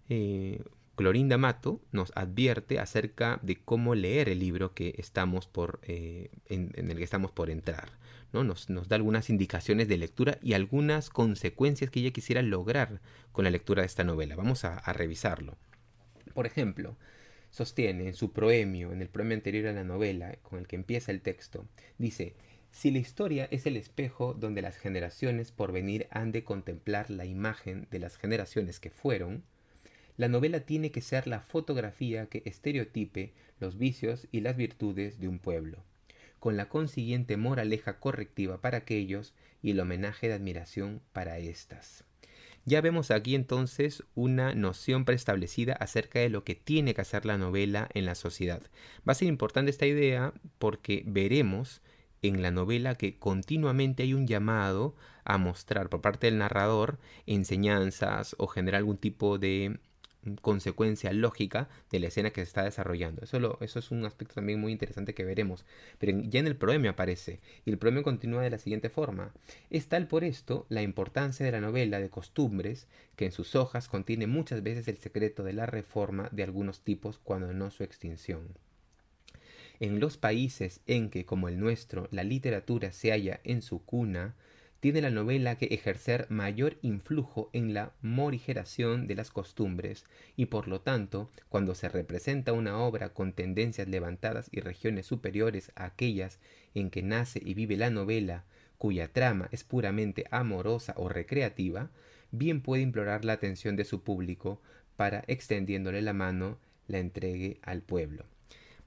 eh, 0.09 0.63
Clorinda 0.99 1.39
Mato 1.39 1.81
nos 1.93 2.11
advierte 2.17 2.81
acerca 2.81 3.39
de 3.45 3.55
cómo 3.55 3.95
leer 3.95 4.29
el 4.29 4.41
libro 4.41 4.75
que 4.75 4.97
estamos 4.99 5.47
por, 5.47 5.79
eh, 5.85 6.29
en, 6.47 6.73
el 6.75 6.97
que 6.97 7.05
estamos 7.05 7.31
por 7.31 7.51
entrar. 7.51 7.91
¿no? 8.33 8.43
Nos, 8.43 8.67
da 8.67 8.97
algunas 8.97 9.31
indicaciones 9.31 9.87
de 9.87 9.97
lectura 9.97 10.39
y 10.43 10.55
algunas 10.55 11.09
consecuencias 11.09 11.89
que 11.91 12.01
ella 12.01 12.11
quisiera 12.11 12.43
lograr 12.43 13.01
con 13.31 13.45
la 13.45 13.53
lectura 13.53 13.83
de 13.83 13.87
esta 13.87 14.03
novela. 14.03 14.35
Vamos 14.35 14.65
a, 14.65 14.77
a 14.77 14.93
revisarlo. 14.93 15.57
Por 16.35 16.47
ejemplo, 16.47 16.97
sostiene 17.51 18.09
en 18.09 18.15
su 18.15 18.33
proemio, 18.33 18.93
en 18.93 19.01
el 19.01 19.09
proemio 19.09 19.37
anterior 19.37 19.69
a 19.69 19.73
la 19.75 19.85
novela, 19.85 20.35
con 20.43 20.59
el 20.59 20.67
que 20.67 20.75
empieza 20.75 21.13
el 21.13 21.21
texto, 21.21 21.69
dice, 21.99 22.35
si 22.73 22.91
la 22.91 22.99
historia 22.99 23.47
es 23.53 23.67
el 23.67 23.77
espejo 23.77 24.35
donde 24.35 24.63
las 24.63 24.77
generaciones 24.77 25.53
por 25.53 25.71
venir 25.71 26.09
han 26.11 26.33
de 26.33 26.43
contemplar 26.43 27.09
la 27.09 27.25
imagen 27.25 27.87
de 27.93 28.01
las 28.01 28.17
generaciones 28.17 28.81
que 28.81 28.91
fueron, 28.91 29.45
la 30.19 30.29
novela 30.29 30.61
tiene 30.61 30.91
que 30.91 31.01
ser 31.01 31.27
la 31.29 31.41
fotografía 31.41 32.27
que 32.27 32.43
estereotipe 32.45 33.33
los 33.61 33.79
vicios 33.79 34.27
y 34.33 34.41
las 34.41 34.57
virtudes 34.57 35.21
de 35.21 35.29
un 35.29 35.39
pueblo, 35.39 35.79
con 36.41 36.57
la 36.57 36.69
consiguiente 36.69 37.37
moraleja 37.37 38.01
correctiva 38.01 38.61
para 38.61 38.79
aquellos 38.79 39.33
y 39.63 39.71
el 39.71 39.81
homenaje 39.81 40.27
de 40.29 40.35
admiración 40.35 41.01
para 41.13 41.39
éstas. 41.39 42.05
Ya 42.65 42.81
vemos 42.81 43.13
aquí 43.13 43.37
entonces 43.37 44.03
una 44.17 44.55
noción 44.55 45.05
preestablecida 45.05 45.73
acerca 45.75 46.19
de 46.19 46.29
lo 46.29 46.43
que 46.43 46.57
tiene 46.57 46.95
que 46.95 47.01
hacer 47.01 47.25
la 47.25 47.39
novela 47.39 47.89
en 47.95 48.05
la 48.05 48.17
sociedad. 48.17 48.63
Va 49.09 49.13
a 49.13 49.15
ser 49.15 49.29
importante 49.29 49.71
esta 49.71 49.87
idea 49.87 50.35
porque 50.59 51.05
veremos 51.07 51.81
en 52.23 52.43
la 52.43 52.51
novela 52.51 52.97
que 52.97 53.19
continuamente 53.19 54.03
hay 54.03 54.15
un 54.15 54.27
llamado 54.27 54.97
a 55.25 55.39
mostrar 55.39 55.89
por 55.89 56.01
parte 56.01 56.27
del 56.27 56.39
narrador 56.39 56.99
enseñanzas 57.27 58.35
o 58.39 58.49
generar 58.49 58.79
algún 58.79 58.99
tipo 58.99 59.39
de 59.39 59.79
consecuencia 60.43 61.13
lógica 61.13 61.69
de 61.91 62.01
la 62.01 62.09
escena 62.09 62.31
que 62.31 62.41
se 62.43 62.49
está 62.49 62.65
desarrollando. 62.65 63.23
Eso, 63.23 63.59
eso 63.61 63.79
es 63.79 63.91
un 63.91 64.05
aspecto 64.05 64.35
también 64.35 64.61
muy 64.61 64.73
interesante 64.73 65.15
que 65.15 65.25
veremos. 65.25 65.65
Pero 65.99 66.19
ya 66.21 66.41
en 66.41 66.47
el 66.47 66.57
proemio 66.57 66.91
aparece, 66.91 67.41
y 67.65 67.71
el 67.71 67.79
proemio 67.79 68.03
continúa 68.03 68.43
de 68.43 68.51
la 68.51 68.59
siguiente 68.59 68.91
forma. 68.91 69.33
Es 69.71 69.89
tal 69.89 70.07
por 70.09 70.25
esto 70.25 70.67
la 70.69 70.83
importancia 70.83 71.47
de 71.47 71.53
la 71.53 71.61
novela 71.61 72.01
de 72.01 72.11
costumbres, 72.11 72.87
que 73.17 73.27
en 73.27 73.33
sus 73.33 73.55
hojas 73.55 73.89
contiene 73.89 74.27
muchas 74.27 74.63
veces 74.63 74.89
el 74.89 74.99
secreto 74.99 75.43
de 75.45 75.53
la 75.53 75.67
reforma 75.67 76.29
de 76.33 76.43
algunos 76.43 76.81
tipos 76.83 77.19
cuando 77.19 77.53
no 77.53 77.71
su 77.71 77.85
extinción. 77.85 78.49
en 79.81 80.01
los 80.01 80.17
países 80.17 80.81
en 80.87 81.11
que, 81.11 81.25
como 81.25 81.49
el 81.49 81.59
nuestro, 81.59 82.09
la 82.11 82.25
literatura 82.25 82.93
se 82.93 83.11
halla 83.11 83.41
en 83.45 83.63
su 83.63 83.85
cuna, 83.85 84.35
tiene 84.81 85.01
la 85.01 85.11
novela 85.11 85.57
que 85.57 85.67
ejercer 85.67 86.27
mayor 86.29 86.77
influjo 86.83 87.51
en 87.53 87.75
la 87.75 87.93
morigeración 88.01 89.07
de 89.07 89.17
las 89.17 89.31
costumbres, 89.31 90.05
y 90.37 90.47
por 90.47 90.69
lo 90.69 90.81
tanto, 90.81 91.31
cuando 91.49 91.75
se 91.75 91.89
representa 91.89 92.53
una 92.53 92.79
obra 92.79 93.13
con 93.13 93.33
tendencias 93.33 93.89
levantadas 93.89 94.49
y 94.53 94.61
regiones 94.61 95.07
superiores 95.07 95.73
a 95.75 95.87
aquellas 95.87 96.39
en 96.75 96.91
que 96.91 97.03
nace 97.03 97.41
y 97.45 97.55
vive 97.55 97.77
la 97.77 97.91
novela, 97.91 98.45
cuya 98.79 99.13
trama 99.13 99.49
es 99.51 99.65
puramente 99.65 100.27
amorosa 100.31 100.95
o 100.97 101.09
recreativa, 101.09 101.91
bien 102.31 102.61
puede 102.61 102.83
implorar 102.83 103.25
la 103.25 103.33
atención 103.33 103.75
de 103.75 103.85
su 103.85 104.03
público 104.03 104.61
para, 104.97 105.25
extendiéndole 105.27 106.03
la 106.03 106.13
mano, 106.13 106.59
la 106.87 106.99
entregue 106.99 107.59
al 107.63 107.83
pueblo. 107.83 108.25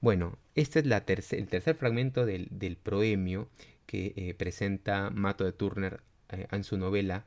Bueno, 0.00 0.36
este 0.54 0.80
es 0.80 1.32
el 1.32 1.46
tercer 1.46 1.76
fragmento 1.76 2.26
del, 2.26 2.48
del 2.50 2.76
proemio 2.76 3.48
que 3.92 4.14
eh, 4.16 4.32
presenta 4.32 5.10
Mato 5.10 5.44
de 5.44 5.52
Turner 5.52 6.00
eh, 6.30 6.46
en 6.50 6.64
su 6.64 6.78
novela, 6.78 7.26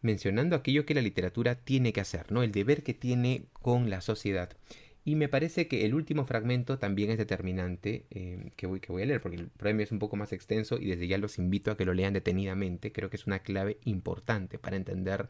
mencionando 0.00 0.56
aquello 0.56 0.84
que 0.84 0.94
la 0.94 1.00
literatura 1.00 1.54
tiene 1.54 1.92
que 1.92 2.00
hacer, 2.00 2.32
¿no? 2.32 2.42
El 2.42 2.50
deber 2.50 2.82
que 2.82 2.92
tiene 2.92 3.44
con 3.52 3.88
la 3.88 4.00
sociedad. 4.00 4.50
Y 5.04 5.14
me 5.14 5.28
parece 5.28 5.68
que 5.68 5.84
el 5.84 5.94
último 5.94 6.24
fragmento 6.24 6.76
también 6.76 7.10
es 7.10 7.18
determinante, 7.18 8.04
eh, 8.10 8.50
que, 8.56 8.66
voy, 8.66 8.80
a 8.80 9.06
leer, 9.06 9.20
porque 9.20 9.36
el 9.36 9.46
premio 9.46 9.84
es 9.84 9.92
un 9.92 10.00
poco 10.00 10.16
más 10.16 10.32
extenso 10.32 10.76
y 10.80 10.86
desde 10.86 11.06
ya 11.06 11.18
los 11.18 11.38
invito 11.38 11.70
a 11.70 11.76
que 11.76 11.84
lo 11.84 11.94
lean 11.94 12.14
detenidamente. 12.14 12.90
Creo 12.90 13.08
que 13.08 13.16
es 13.16 13.28
una 13.28 13.38
clave 13.38 13.78
importante 13.84 14.58
para 14.58 14.74
entender 14.74 15.28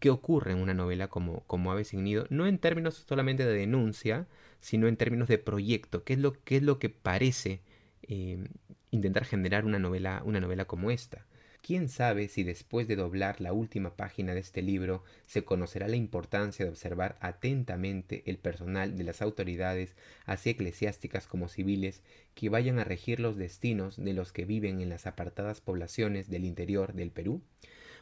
qué 0.00 0.10
ocurre 0.10 0.52
en 0.52 0.58
una 0.58 0.74
novela 0.74 1.06
como, 1.06 1.44
como 1.46 1.70
Ave 1.70 1.84
sin 1.84 2.04
no 2.30 2.46
en 2.48 2.58
términos 2.58 3.04
solamente 3.08 3.46
de 3.46 3.52
denuncia, 3.52 4.26
sino 4.58 4.88
en 4.88 4.96
términos 4.96 5.28
de 5.28 5.38
proyecto, 5.38 6.02
qué 6.02 6.14
es 6.14 6.18
lo, 6.18 6.32
qué 6.42 6.56
es 6.56 6.64
lo 6.64 6.80
que 6.80 6.88
parece 6.88 7.60
intentar 8.90 9.24
generar 9.24 9.64
una 9.64 9.78
novela, 9.78 10.22
una 10.24 10.40
novela 10.40 10.64
como 10.64 10.90
esta. 10.90 11.26
¿Quién 11.62 11.90
sabe 11.90 12.28
si 12.28 12.42
después 12.42 12.88
de 12.88 12.96
doblar 12.96 13.40
la 13.40 13.52
última 13.52 13.94
página 13.94 14.32
de 14.32 14.40
este 14.40 14.62
libro 14.62 15.04
se 15.26 15.44
conocerá 15.44 15.88
la 15.88 15.96
importancia 15.96 16.64
de 16.64 16.70
observar 16.70 17.18
atentamente 17.20 18.22
el 18.26 18.38
personal 18.38 18.96
de 18.96 19.04
las 19.04 19.20
autoridades, 19.20 19.94
así 20.24 20.50
eclesiásticas 20.50 21.26
como 21.26 21.48
civiles, 21.48 22.02
que 22.34 22.48
vayan 22.48 22.78
a 22.78 22.84
regir 22.84 23.20
los 23.20 23.36
destinos 23.36 23.96
de 23.96 24.14
los 24.14 24.32
que 24.32 24.46
viven 24.46 24.80
en 24.80 24.88
las 24.88 25.06
apartadas 25.06 25.60
poblaciones 25.60 26.30
del 26.30 26.44
interior 26.44 26.94
del 26.94 27.10
Perú? 27.10 27.42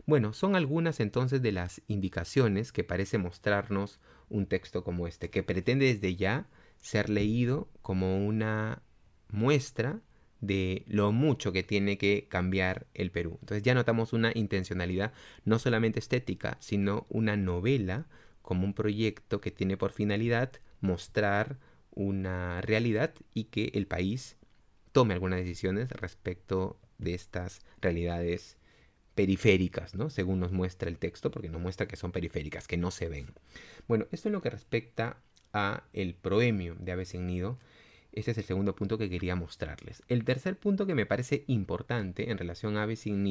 Bueno, 0.06 0.32
son 0.32 0.54
algunas 0.54 1.00
entonces 1.00 1.42
de 1.42 1.52
las 1.52 1.82
indicaciones 1.88 2.70
que 2.70 2.84
parece 2.84 3.18
mostrarnos 3.18 3.98
un 4.28 4.46
texto 4.46 4.84
como 4.84 5.08
este, 5.08 5.30
que 5.30 5.42
pretende 5.42 5.86
desde 5.86 6.14
ya 6.14 6.46
ser 6.78 7.10
leído 7.10 7.68
como 7.82 8.24
una 8.24 8.82
muestra 9.30 10.00
de 10.40 10.84
lo 10.86 11.12
mucho 11.12 11.52
que 11.52 11.62
tiene 11.62 11.98
que 11.98 12.26
cambiar 12.28 12.86
el 12.94 13.10
Perú. 13.10 13.38
Entonces 13.40 13.62
ya 13.62 13.74
notamos 13.74 14.12
una 14.12 14.32
intencionalidad 14.34 15.12
no 15.44 15.58
solamente 15.58 15.98
estética, 15.98 16.56
sino 16.60 17.06
una 17.08 17.36
novela 17.36 18.06
como 18.42 18.64
un 18.64 18.74
proyecto 18.74 19.40
que 19.40 19.50
tiene 19.50 19.76
por 19.76 19.92
finalidad 19.92 20.52
mostrar 20.80 21.58
una 21.90 22.60
realidad 22.60 23.12
y 23.34 23.44
que 23.44 23.72
el 23.74 23.86
país 23.86 24.36
tome 24.92 25.14
algunas 25.14 25.40
decisiones 25.40 25.90
respecto 25.90 26.78
de 26.98 27.14
estas 27.14 27.60
realidades 27.80 28.56
periféricas, 29.14 29.96
¿no? 29.96 30.10
Según 30.10 30.38
nos 30.38 30.52
muestra 30.52 30.88
el 30.88 30.98
texto, 30.98 31.30
porque 31.32 31.48
nos 31.48 31.60
muestra 31.60 31.88
que 31.88 31.96
son 31.96 32.12
periféricas, 32.12 32.68
que 32.68 32.76
no 32.76 32.92
se 32.92 33.08
ven. 33.08 33.26
Bueno, 33.88 34.06
esto 34.12 34.28
es 34.28 34.32
lo 34.32 34.40
que 34.40 34.50
respecta 34.50 35.18
a 35.52 35.82
el 35.92 36.14
proemio 36.14 36.76
de 36.78 36.92
Ave 36.92 37.04
sin 37.04 37.26
Nido, 37.26 37.58
ese 38.12 38.32
es 38.32 38.38
el 38.38 38.44
segundo 38.44 38.74
punto 38.74 38.98
que 38.98 39.10
quería 39.10 39.36
mostrarles. 39.36 40.02
El 40.08 40.24
tercer 40.24 40.58
punto 40.58 40.86
que 40.86 40.94
me 40.94 41.06
parece 41.06 41.44
importante 41.46 42.30
en 42.30 42.38
relación 42.38 42.76
a 42.76 42.82
Ave 42.82 42.96
sin 42.96 43.24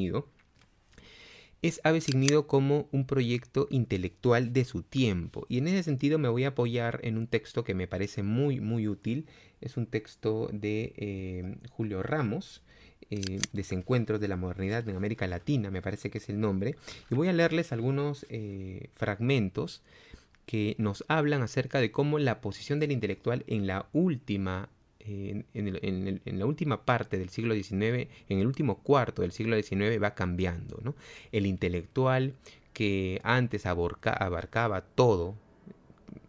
es 1.60 1.80
Ave 1.82 2.00
sin 2.00 2.24
como 2.42 2.88
un 2.92 3.06
proyecto 3.06 3.66
intelectual 3.70 4.52
de 4.52 4.64
su 4.64 4.82
tiempo. 4.82 5.44
Y 5.48 5.58
en 5.58 5.68
ese 5.68 5.82
sentido 5.82 6.18
me 6.18 6.28
voy 6.28 6.44
a 6.44 6.48
apoyar 6.48 7.00
en 7.02 7.18
un 7.18 7.26
texto 7.26 7.64
que 7.64 7.74
me 7.74 7.88
parece 7.88 8.22
muy, 8.22 8.60
muy 8.60 8.86
útil. 8.86 9.26
Es 9.60 9.76
un 9.76 9.86
texto 9.86 10.48
de 10.52 10.92
eh, 10.96 11.56
Julio 11.70 12.02
Ramos, 12.02 12.62
eh, 13.10 13.40
Desencuentros 13.52 14.20
de 14.20 14.28
la 14.28 14.36
Modernidad 14.36 14.88
en 14.88 14.96
América 14.96 15.26
Latina, 15.26 15.70
me 15.70 15.82
parece 15.82 16.10
que 16.10 16.18
es 16.18 16.28
el 16.28 16.38
nombre. 16.38 16.76
Y 17.10 17.14
voy 17.16 17.28
a 17.28 17.32
leerles 17.32 17.72
algunos 17.72 18.24
eh, 18.28 18.88
fragmentos 18.92 19.82
que 20.48 20.76
nos 20.78 21.04
hablan 21.08 21.42
acerca 21.42 21.78
de 21.78 21.92
cómo 21.92 22.18
la 22.18 22.40
posición 22.40 22.80
del 22.80 22.90
intelectual 22.90 23.44
en 23.48 23.66
la 23.66 23.90
última 23.92 24.70
en, 24.98 26.20
la 26.24 26.46
última 26.46 26.86
parte 26.86 27.18
del 27.18 27.28
siglo 27.28 27.54
XIX, 27.54 28.08
en 28.30 28.38
el 28.38 28.46
último 28.46 28.78
cuarto 28.78 29.20
del 29.20 29.32
siglo 29.32 29.60
XIX 29.62 30.02
va 30.02 30.14
cambiando. 30.14 30.80
¿no? 30.82 30.94
El 31.32 31.44
intelectual 31.44 32.32
que 32.72 33.20
antes 33.24 33.66
abarcaba 33.66 34.80
todo, 34.80 35.34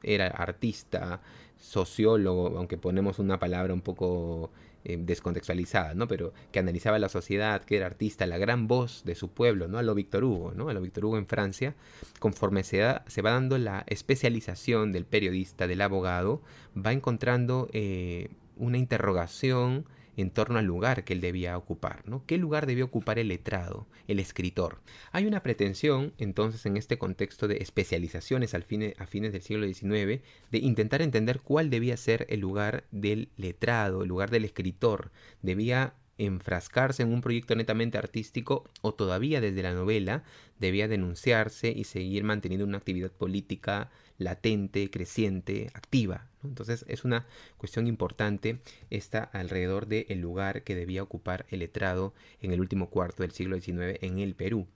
era 0.03 0.27
artista, 0.27 1.21
sociólogo, 1.59 2.57
aunque 2.57 2.77
ponemos 2.77 3.19
una 3.19 3.39
palabra 3.39 3.73
un 3.73 3.81
poco 3.81 4.51
eh, 4.85 4.97
descontextualizada, 4.97 5.93
¿no? 5.93 6.07
Pero 6.07 6.33
que 6.51 6.59
analizaba 6.59 6.99
la 6.99 7.09
sociedad, 7.09 7.63
que 7.63 7.75
era 7.75 7.85
artista, 7.85 8.25
la 8.25 8.37
gran 8.37 8.67
voz 8.67 9.03
de 9.03 9.13
su 9.13 9.29
pueblo, 9.29 9.67
¿no? 9.67 9.77
A 9.77 9.83
lo 9.83 9.93
Víctor 9.93 10.23
Hugo, 10.23 10.53
¿no? 10.55 10.69
A 10.69 10.73
lo 10.73 10.81
Víctor 10.81 11.05
Hugo 11.05 11.17
en 11.17 11.27
Francia, 11.27 11.75
conforme 12.19 12.63
se, 12.63 12.81
se 13.07 13.21
va 13.21 13.31
dando 13.31 13.57
la 13.57 13.83
especialización 13.87 14.93
del 14.93 15.05
periodista, 15.05 15.67
del 15.67 15.81
abogado, 15.81 16.41
va 16.75 16.93
encontrando 16.93 17.69
eh, 17.73 18.29
una 18.55 18.77
interrogación 18.77 19.85
en 20.21 20.31
torno 20.31 20.59
al 20.59 20.65
lugar 20.65 21.03
que 21.03 21.13
él 21.13 21.21
debía 21.21 21.57
ocupar, 21.57 22.07
¿no? 22.07 22.25
¿Qué 22.25 22.37
lugar 22.37 22.65
debía 22.65 22.83
ocupar 22.83 23.19
el 23.19 23.29
letrado, 23.29 23.87
el 24.07 24.19
escritor? 24.19 24.81
Hay 25.11 25.25
una 25.25 25.43
pretensión, 25.43 26.13
entonces, 26.17 26.65
en 26.65 26.77
este 26.77 26.97
contexto 26.97 27.47
de 27.47 27.57
especializaciones 27.57 28.53
al 28.53 28.65
a 28.97 29.07
fines 29.07 29.33
del 29.33 29.41
siglo 29.41 29.65
XIX, 29.65 30.21
de 30.51 30.57
intentar 30.59 31.01
entender 31.01 31.39
cuál 31.41 31.69
debía 31.69 31.97
ser 31.97 32.27
el 32.29 32.39
lugar 32.39 32.83
del 32.91 33.29
letrado, 33.37 34.03
el 34.03 34.09
lugar 34.09 34.29
del 34.29 34.45
escritor. 34.45 35.11
¿Debía 35.41 35.95
enfrascarse 36.19 37.01
en 37.01 37.13
un 37.13 37.21
proyecto 37.21 37.55
netamente 37.55 37.97
artístico 37.97 38.65
o 38.81 38.93
todavía 38.93 39.39
desde 39.41 39.63
la 39.63 39.73
novela 39.73 40.23
debía 40.59 40.89
denunciarse 40.89 41.71
y 41.71 41.85
seguir 41.85 42.25
manteniendo 42.25 42.65
una 42.65 42.77
actividad 42.77 43.11
política 43.11 43.89
latente, 44.19 44.91
creciente, 44.91 45.71
activa. 45.73 46.27
Entonces 46.43 46.85
es 46.87 47.03
una 47.03 47.25
cuestión 47.57 47.87
importante 47.87 48.59
esta 48.91 49.23
alrededor 49.23 49.87
del 49.87 50.19
lugar 50.19 50.63
que 50.63 50.75
debía 50.75 51.01
ocupar 51.01 51.45
el 51.49 51.59
letrado 51.59 52.13
en 52.41 52.53
el 52.53 52.61
último 52.61 52.89
cuarto 52.89 53.23
del 53.23 53.31
siglo 53.31 53.59
XIX 53.59 53.97
en 54.01 54.19
el 54.19 54.35
Perú. 54.35 54.67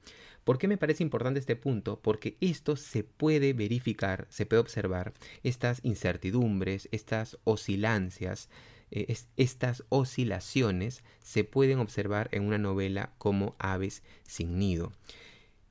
¿Por 0.44 0.58
qué 0.58 0.68
me 0.68 0.78
parece 0.78 1.04
importante 1.04 1.40
este 1.40 1.56
punto? 1.56 2.00
Porque 2.02 2.36
esto 2.42 2.76
se 2.76 3.04
puede 3.04 3.54
verificar, 3.54 4.28
se 4.30 4.46
puede 4.46 4.60
observar, 4.60 5.14
estas 5.44 5.80
incertidumbres, 5.84 6.90
estas 6.92 7.38
oscilancias, 7.46 8.50
eh, 8.92 9.16
estas 9.38 9.84
oscilaciones 9.88 11.04
se 11.22 11.46
pueden 11.46 11.80
observar 11.80 12.28
en 12.32 12.44
una 12.44 12.58
novela 12.58 13.14
como 13.18 13.56
Aves 13.58 14.04
sin 14.24 14.60
nido. 14.60 14.92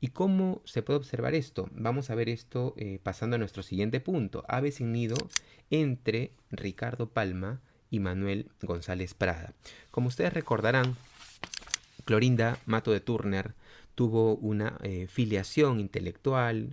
¿Y 0.02 0.08
cómo 0.08 0.62
se 0.64 0.82
puede 0.82 0.96
observar 0.96 1.32
esto? 1.36 1.68
Vamos 1.76 2.10
a 2.10 2.16
ver 2.16 2.28
esto 2.28 2.74
eh, 2.76 2.98
pasando 3.00 3.36
a 3.36 3.38
nuestro 3.38 3.62
siguiente 3.62 4.00
punto. 4.00 4.44
Ave 4.48 4.72
sin 4.72 4.90
nido 4.90 5.14
entre 5.70 6.32
Ricardo 6.50 7.10
Palma 7.10 7.60
y 7.88 8.00
Manuel 8.00 8.50
González 8.62 9.14
Prada. 9.14 9.54
Como 9.92 10.08
ustedes 10.08 10.32
recordarán, 10.32 10.96
Clorinda 12.04 12.58
Mato 12.66 12.90
de 12.90 12.98
Turner 12.98 13.54
tuvo 13.94 14.34
una 14.34 14.76
eh, 14.82 15.06
filiación 15.06 15.78
intelectual 15.78 16.70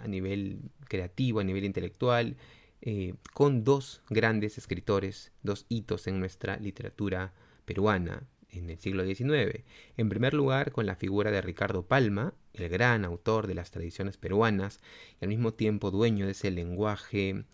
a 0.00 0.06
nivel 0.06 0.60
creativo, 0.86 1.40
a 1.40 1.44
nivel 1.44 1.64
intelectual, 1.64 2.36
eh, 2.80 3.14
con 3.34 3.64
dos 3.64 4.02
grandes 4.08 4.56
escritores, 4.56 5.32
dos 5.42 5.66
hitos 5.68 6.06
en 6.06 6.20
nuestra 6.20 6.58
literatura 6.58 7.32
peruana, 7.64 8.22
en 8.52 8.70
el 8.70 8.78
siglo 8.78 9.04
XIX. 9.04 9.64
En 9.96 10.08
primer 10.08 10.34
lugar, 10.34 10.72
con 10.72 10.86
la 10.86 10.96
figura 10.96 11.30
de 11.30 11.40
Ricardo 11.40 11.86
Palma, 11.86 12.34
el 12.54 12.68
gran 12.68 13.04
autor 13.04 13.46
de 13.46 13.54
las 13.54 13.70
tradiciones 13.70 14.16
peruanas 14.16 14.80
y 15.20 15.24
al 15.24 15.28
mismo 15.28 15.52
tiempo 15.52 15.90
dueño 15.90 16.26
de 16.26 16.32
ese 16.32 16.50
lenguaje 16.50 17.44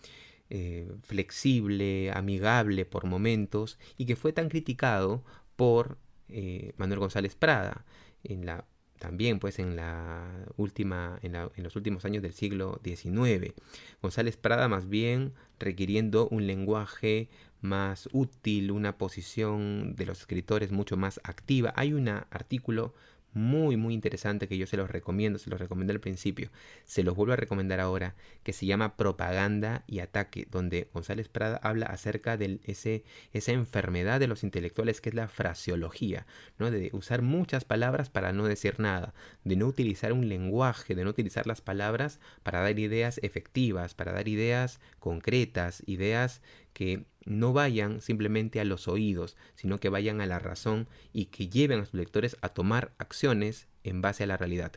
eh, 0.48 0.88
flexible, 1.02 2.12
amigable 2.12 2.84
por 2.84 3.04
momentos 3.04 3.78
y 3.98 4.06
que 4.06 4.16
fue 4.16 4.32
tan 4.32 4.48
criticado 4.48 5.24
por 5.56 5.98
eh, 6.28 6.72
Manuel 6.76 7.00
González 7.00 7.34
Prada 7.34 7.84
en 8.22 8.46
la 8.46 8.64
también 9.00 9.40
pues 9.40 9.58
en 9.58 9.76
la 9.76 10.46
última 10.56 11.18
en, 11.22 11.34
en, 11.34 11.62
los 11.62 11.76
últimos 11.76 12.04
años 12.04 12.22
del 12.22 12.32
siglo 12.32 12.80
XIX 12.82 13.54
González 14.00 14.36
Prada 14.36 14.68
más 14.68 14.88
bien 14.88 15.34
requiriendo 15.58 16.28
un 16.28 16.46
lenguaje 16.46 17.28
más 17.60 18.08
útil, 18.12 18.70
una 18.70 18.98
posición 18.98 19.94
de 19.96 20.06
los 20.06 20.20
escritores 20.20 20.72
mucho 20.72 20.96
más 20.96 21.20
activa. 21.24 21.72
Hay 21.76 21.92
un 21.92 22.08
artículo 22.08 22.94
muy, 23.36 23.76
muy 23.76 23.92
interesante 23.92 24.48
que 24.48 24.56
yo 24.56 24.66
se 24.66 24.78
los 24.78 24.90
recomiendo, 24.90 25.38
se 25.38 25.50
los 25.50 25.60
recomendé 25.60 25.92
al 25.92 26.00
principio, 26.00 26.48
se 26.86 27.02
los 27.02 27.14
vuelvo 27.14 27.34
a 27.34 27.36
recomendar 27.36 27.80
ahora, 27.80 28.14
que 28.42 28.54
se 28.54 28.64
llama 28.64 28.96
Propaganda 28.96 29.84
y 29.86 29.98
Ataque, 29.98 30.48
donde 30.50 30.88
González 30.94 31.28
Prada 31.28 31.60
habla 31.62 31.84
acerca 31.84 32.38
de 32.38 32.60
ese, 32.64 33.04
esa 33.34 33.52
enfermedad 33.52 34.20
de 34.20 34.26
los 34.26 34.42
intelectuales 34.42 35.02
que 35.02 35.10
es 35.10 35.14
la 35.14 35.28
fraseología, 35.28 36.26
¿no? 36.58 36.70
de 36.70 36.88
usar 36.94 37.20
muchas 37.20 37.66
palabras 37.66 38.08
para 38.08 38.32
no 38.32 38.46
decir 38.46 38.80
nada, 38.80 39.12
de 39.44 39.56
no 39.56 39.66
utilizar 39.66 40.14
un 40.14 40.30
lenguaje, 40.30 40.94
de 40.94 41.04
no 41.04 41.10
utilizar 41.10 41.46
las 41.46 41.60
palabras 41.60 42.20
para 42.42 42.62
dar 42.62 42.78
ideas 42.78 43.20
efectivas, 43.22 43.92
para 43.92 44.12
dar 44.12 44.28
ideas 44.28 44.80
concretas, 44.98 45.82
ideas 45.84 46.40
que 46.76 47.06
no 47.24 47.54
vayan 47.54 48.02
simplemente 48.02 48.60
a 48.60 48.66
los 48.66 48.86
oídos, 48.86 49.38
sino 49.54 49.78
que 49.78 49.88
vayan 49.88 50.20
a 50.20 50.26
la 50.26 50.38
razón 50.38 50.88
y 51.10 51.26
que 51.26 51.48
lleven 51.48 51.80
a 51.80 51.86
sus 51.86 51.94
lectores 51.94 52.36
a 52.42 52.50
tomar 52.50 52.92
acciones 52.98 53.66
en 53.82 54.02
base 54.02 54.24
a 54.24 54.26
la 54.26 54.36
realidad. 54.36 54.72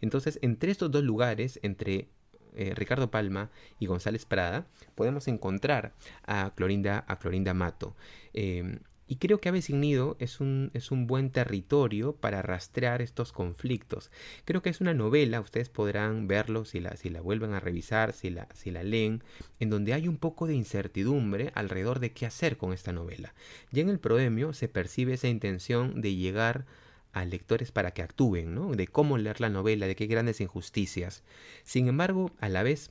Entonces, 0.00 0.40
entre 0.42 0.72
estos 0.72 0.90
dos 0.90 1.04
lugares, 1.04 1.60
entre 1.62 2.08
eh, 2.56 2.72
Ricardo 2.74 3.12
Palma 3.12 3.52
y 3.78 3.86
González 3.86 4.26
Prada, 4.26 4.66
podemos 4.96 5.28
encontrar 5.28 5.94
a 6.26 6.52
Clorinda, 6.56 7.04
a 7.06 7.20
Clorinda 7.20 7.54
Mato. 7.54 7.94
Eh, 8.32 8.80
y 9.06 9.16
creo 9.16 9.40
que 9.40 9.48
Ave 9.48 9.62
Nido 9.68 10.16
es 10.18 10.40
un, 10.40 10.70
es 10.72 10.90
un 10.90 11.06
buen 11.06 11.30
territorio 11.30 12.16
para 12.16 12.42
rastrear 12.42 13.02
estos 13.02 13.32
conflictos. 13.32 14.10
Creo 14.44 14.62
que 14.62 14.70
es 14.70 14.80
una 14.80 14.94
novela, 14.94 15.40
ustedes 15.40 15.68
podrán 15.68 16.26
verlo 16.26 16.64
si 16.64 16.80
la, 16.80 16.96
si 16.96 17.10
la 17.10 17.20
vuelven 17.20 17.52
a 17.52 17.60
revisar, 17.60 18.12
si 18.12 18.30
la, 18.30 18.48
si 18.54 18.70
la 18.70 18.82
leen, 18.82 19.22
en 19.60 19.70
donde 19.70 19.92
hay 19.92 20.08
un 20.08 20.16
poco 20.16 20.46
de 20.46 20.54
incertidumbre 20.54 21.52
alrededor 21.54 22.00
de 22.00 22.12
qué 22.12 22.24
hacer 22.26 22.56
con 22.56 22.72
esta 22.72 22.92
novela. 22.92 23.34
Ya 23.72 23.82
en 23.82 23.90
el 23.90 23.98
proemio 23.98 24.52
se 24.54 24.68
percibe 24.68 25.14
esa 25.14 25.28
intención 25.28 26.00
de 26.00 26.14
llegar 26.14 26.64
a 27.12 27.24
lectores 27.24 27.72
para 27.72 27.92
que 27.92 28.02
actúen, 28.02 28.54
¿no? 28.54 28.72
De 28.72 28.88
cómo 28.88 29.18
leer 29.18 29.40
la 29.40 29.48
novela, 29.48 29.86
de 29.86 29.96
qué 29.96 30.06
grandes 30.06 30.40
injusticias. 30.40 31.22
Sin 31.62 31.88
embargo, 31.88 32.32
a 32.40 32.48
la 32.48 32.62
vez, 32.62 32.90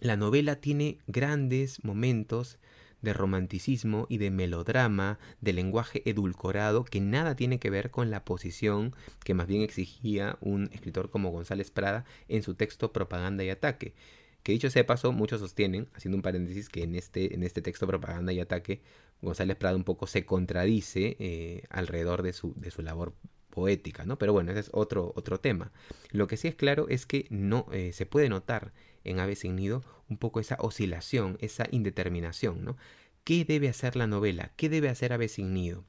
la 0.00 0.16
novela 0.16 0.56
tiene 0.56 0.98
grandes 1.06 1.84
momentos 1.84 2.58
de 3.02 3.12
romanticismo 3.12 4.06
y 4.08 4.18
de 4.18 4.30
melodrama, 4.30 5.18
de 5.40 5.52
lenguaje 5.52 6.02
edulcorado, 6.08 6.84
que 6.84 7.00
nada 7.00 7.36
tiene 7.36 7.58
que 7.58 7.70
ver 7.70 7.90
con 7.90 8.10
la 8.10 8.24
posición 8.24 8.94
que 9.24 9.34
más 9.34 9.46
bien 9.46 9.62
exigía 9.62 10.38
un 10.40 10.70
escritor 10.72 11.10
como 11.10 11.30
González 11.30 11.70
Prada 11.70 12.04
en 12.28 12.42
su 12.42 12.54
texto 12.54 12.92
Propaganda 12.92 13.44
y 13.44 13.50
Ataque. 13.50 13.94
Que 14.42 14.52
dicho 14.52 14.70
sea 14.70 14.82
de 14.82 14.86
paso, 14.86 15.12
muchos 15.12 15.40
sostienen, 15.40 15.88
haciendo 15.94 16.16
un 16.16 16.22
paréntesis, 16.22 16.68
que 16.68 16.84
en 16.84 16.94
este, 16.94 17.34
en 17.34 17.42
este 17.42 17.62
texto 17.62 17.86
Propaganda 17.86 18.32
y 18.32 18.40
Ataque, 18.40 18.80
González 19.20 19.56
Prada 19.56 19.76
un 19.76 19.84
poco 19.84 20.06
se 20.06 20.24
contradice 20.24 21.16
eh, 21.18 21.64
alrededor 21.68 22.22
de 22.22 22.32
su, 22.32 22.54
de 22.56 22.70
su 22.70 22.82
labor 22.82 23.14
poética, 23.50 24.04
¿no? 24.04 24.18
Pero 24.18 24.34
bueno, 24.34 24.50
ese 24.50 24.60
es 24.60 24.70
otro, 24.72 25.12
otro 25.16 25.40
tema. 25.40 25.72
Lo 26.10 26.26
que 26.26 26.36
sí 26.36 26.46
es 26.46 26.54
claro 26.54 26.86
es 26.90 27.06
que 27.06 27.26
no 27.30 27.66
eh, 27.72 27.92
se 27.92 28.04
puede 28.04 28.28
notar 28.28 28.72
en 29.06 29.20
Ave 29.20 29.36
sin 29.36 29.56
Nido 29.56 29.82
un 30.08 30.18
poco 30.18 30.40
esa 30.40 30.56
oscilación, 30.60 31.36
esa 31.40 31.66
indeterminación, 31.70 32.64
¿no? 32.64 32.76
¿Qué 33.24 33.44
debe 33.44 33.68
hacer 33.68 33.96
la 33.96 34.06
novela? 34.06 34.52
¿Qué 34.54 34.68
debe 34.68 34.88
hacer 34.88 35.12
Ave 35.12 35.26
sin 35.26 35.52
Nido? 35.52 35.82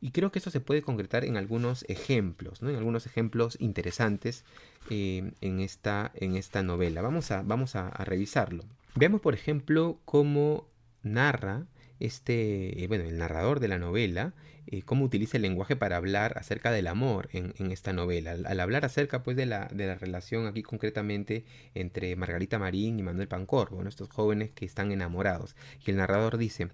Y 0.00 0.10
creo 0.10 0.32
que 0.32 0.40
eso 0.40 0.50
se 0.50 0.60
puede 0.60 0.82
concretar 0.82 1.24
en 1.24 1.36
algunos 1.36 1.84
ejemplos, 1.88 2.62
¿no? 2.62 2.70
En 2.70 2.74
algunos 2.74 3.06
ejemplos 3.06 3.56
interesantes 3.60 4.44
eh, 4.90 5.30
en, 5.40 5.60
esta, 5.60 6.10
en 6.16 6.34
esta 6.34 6.64
novela. 6.64 7.00
Vamos 7.00 7.30
a, 7.30 7.42
vamos 7.42 7.76
a, 7.76 7.88
a 7.88 8.04
revisarlo. 8.04 8.64
Veamos, 8.96 9.20
por 9.20 9.34
ejemplo, 9.34 10.00
cómo 10.04 10.66
narra 11.04 11.66
este, 12.00 12.84
bueno, 12.88 13.04
el 13.04 13.18
narrador 13.18 13.60
de 13.60 13.68
la 13.68 13.78
novela, 13.78 14.34
eh, 14.66 14.82
cómo 14.82 15.04
utiliza 15.04 15.36
el 15.36 15.42
lenguaje 15.42 15.76
para 15.76 15.96
hablar 15.96 16.36
acerca 16.38 16.70
del 16.70 16.86
amor 16.86 17.28
en, 17.32 17.70
esta 17.70 17.92
novela. 17.92 18.32
Al, 18.32 18.60
hablar 18.60 18.84
acerca 18.84 19.22
pues 19.22 19.36
de 19.36 19.46
la, 19.46 19.68
de 19.72 19.86
la 19.86 19.94
relación 19.96 20.46
aquí 20.46 20.62
concretamente 20.62 21.44
entre 21.74 22.16
Margarita 22.16 22.58
Marín 22.58 22.98
y 22.98 23.02
Manuel 23.02 23.28
Pancor, 23.28 23.70
bueno, 23.70 23.88
estos 23.88 24.08
jóvenes 24.08 24.50
que 24.50 24.64
están 24.64 24.92
enamorados. 24.92 25.56
Y 25.84 25.90
el 25.90 25.96
narrador 25.96 26.38
dice, 26.38 26.68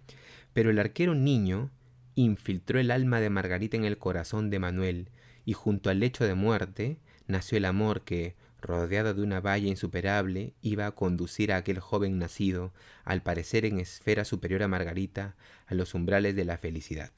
pero 0.53 0.71
el 0.71 0.79
arquero 0.79 1.15
niño 1.15 1.71
infiltró 2.15 2.79
el 2.79 2.91
alma 2.91 3.21
de 3.21 3.31
Margarita 3.31 3.77
en 3.77 3.85
el 3.85 3.99
corazón 3.99 4.51
de 4.51 4.59
Manuel, 4.59 5.11
y 5.45 5.53
junto 5.53 5.91
al 5.91 6.01
lecho 6.01 6.25
de 6.25 6.35
muerte 6.35 6.99
nació 7.27 7.59
el 7.59 7.65
amor 7.67 8.03
que, 8.03 8.35
rodeado 8.61 9.15
de 9.15 9.23
una 9.23 9.41
valla 9.41 9.69
insuperable, 9.69 10.55
iba 10.63 10.87
a 10.87 10.93
conducir 10.93 11.53
a 11.53 11.57
aquel 11.59 11.81
joven 11.81 12.19
nacido, 12.19 12.73
al 13.05 13.23
parecer 13.23 13.65
en 13.65 13.79
esfera 13.79 14.25
superior 14.25 14.63
a 14.63 14.69
Margarita, 14.69 15.37
a 15.67 15.75
los 15.75 15.95
umbrales 15.95 16.35
de 16.37 16.45
la 16.45 16.59
felicidad. 16.59 17.11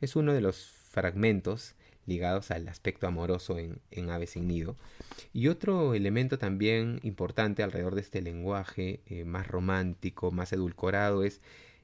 Es 0.00 0.16
uno 0.16 0.32
de 0.32 0.40
los 0.40 0.66
fragmentos 0.90 1.74
ligados 2.06 2.50
al 2.50 2.68
aspecto 2.68 3.06
amoroso 3.06 3.58
en, 3.58 3.80
en 3.90 4.10
Ave 4.10 4.26
sin 4.26 4.46
Nido. 4.46 4.76
Y 5.32 5.48
otro 5.48 5.94
elemento 5.94 6.38
también 6.38 7.00
importante 7.02 7.62
alrededor 7.62 7.94
de 7.94 8.02
este 8.02 8.22
lenguaje 8.22 9.00
eh, 9.06 9.24
más 9.24 9.48
romántico, 9.48 10.30
más 10.30 10.52
edulcorado, 10.52 11.24
es 11.24 11.40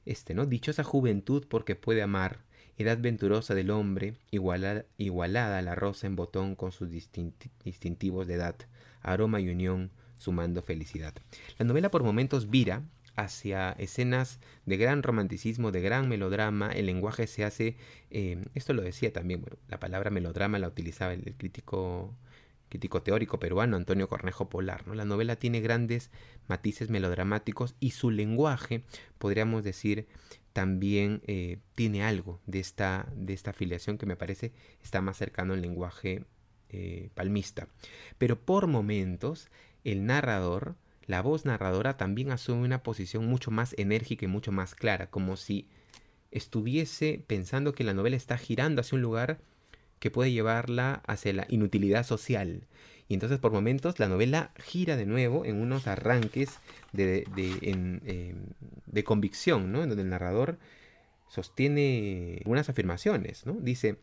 este, 0.07 0.35
¿no? 0.35 0.47
Dichosa 0.47 0.85
juventud 0.85 1.47
porque 1.49 1.77
puede 1.77 2.03
amar, 2.03 2.41
edad 2.83 2.99
venturosa 2.99 3.55
del 3.55 3.71
hombre, 3.71 4.15
igualada, 4.31 4.85
igualada 4.99 5.59
a 5.59 5.63
la 5.63 5.75
rosa 5.75 6.07
en 6.07 6.17
botón 6.17 6.55
con 6.55 6.73
sus 6.73 6.91
distintivos 6.91 8.27
de 8.27 8.35
edad, 8.35 8.57
aroma 9.03 9.41
y 9.41 9.49
unión, 9.49 9.91
sumando 10.19 10.63
felicidad. 10.63 11.15
La 11.59 11.65
novela 11.65 11.91
por 11.91 12.03
momentos 12.03 12.51
vira 12.51 12.83
hacia 13.17 13.73
escenas 13.73 14.41
de 14.67 14.77
gran 14.77 15.03
romanticismo, 15.03 15.73
de 15.73 15.81
gran 15.81 16.09
melodrama, 16.09 16.71
el 16.71 16.87
lenguaje 16.87 17.27
se 17.27 17.45
hace, 17.45 17.77
eh, 18.11 18.43
esto 18.55 18.73
lo 18.73 18.83
decía 18.83 19.13
también, 19.13 19.41
bueno, 19.41 19.57
la 19.69 19.81
palabra 19.81 20.11
melodrama 20.11 20.59
la 20.59 20.69
utilizaba 20.69 21.13
el, 21.13 21.35
crítico 21.37 22.15
crítico 22.69 23.03
teórico 23.03 23.41
peruano 23.41 23.77
Antonio 23.77 24.09
Cornejo 24.09 24.49
Polar. 24.49 24.87
¿no? 24.87 24.95
La 24.95 25.05
novela 25.05 25.35
tiene 25.35 25.61
grandes 25.61 26.11
matices 26.47 26.89
melodramáticos 26.89 27.75
y 27.81 27.91
su 27.91 28.13
lenguaje, 28.13 28.85
podríamos 29.19 29.65
decir, 29.65 30.07
también 30.53 31.23
eh, 31.27 31.59
tiene 31.75 32.03
algo 32.03 32.41
de 32.47 32.61
esta, 32.61 33.09
de 33.15 33.33
esta 33.33 33.51
afiliación 33.51 33.99
que 33.99 34.07
me 34.07 34.17
parece 34.17 34.53
está 34.83 35.01
más 35.01 35.17
cercano 35.17 35.55
al 35.55 35.63
lenguaje 35.63 36.25
eh, 36.71 37.11
palmista. 37.15 37.69
Pero 38.19 38.41
por 38.41 38.67
momentos 38.67 39.49
el 39.85 40.07
narrador, 40.07 40.77
la 41.07 41.23
voz 41.23 41.45
narradora 41.45 41.97
también 41.97 42.31
asume 42.31 42.65
una 42.65 42.83
posición 42.83 43.27
mucho 43.27 43.51
más 43.51 43.75
enérgica 43.79 44.25
y 44.25 44.29
mucho 44.29 44.53
más 44.53 44.75
clara, 44.75 45.09
como 45.09 45.37
si 45.37 45.69
estuviese 46.31 47.25
pensando 47.27 47.73
que 47.73 47.85
la 47.85 47.95
novela 47.95 48.17
está 48.17 48.39
girando 48.39 48.81
hacia 48.81 48.97
un 48.97 49.03
lugar 49.03 49.41
que 49.99 50.11
puede 50.11 50.33
llevarla 50.33 51.03
hacia 51.07 51.33
la 51.33 51.47
inutilidad 51.49 52.05
social. 52.05 52.67
Y 53.11 53.15
entonces 53.15 53.41
por 53.41 53.51
momentos 53.51 53.99
la 53.99 54.07
novela 54.07 54.53
gira 54.57 54.97
de 54.97 55.05
nuevo 55.05 55.45
en 55.45 55.61
unos 55.61 55.89
arranques 55.89 56.61
de, 56.93 57.27
em, 57.61 57.99
de, 58.87 59.03
convicción, 59.03 59.73
¿no? 59.73 59.83
En 59.83 59.89
donde 59.89 60.05
el 60.05 60.11
narrador 60.11 60.61
sostiene 61.27 62.41
unas 62.45 62.69
afirmaciones, 62.69 63.47
¿no? 63.47 63.55
Dice, 63.55 63.97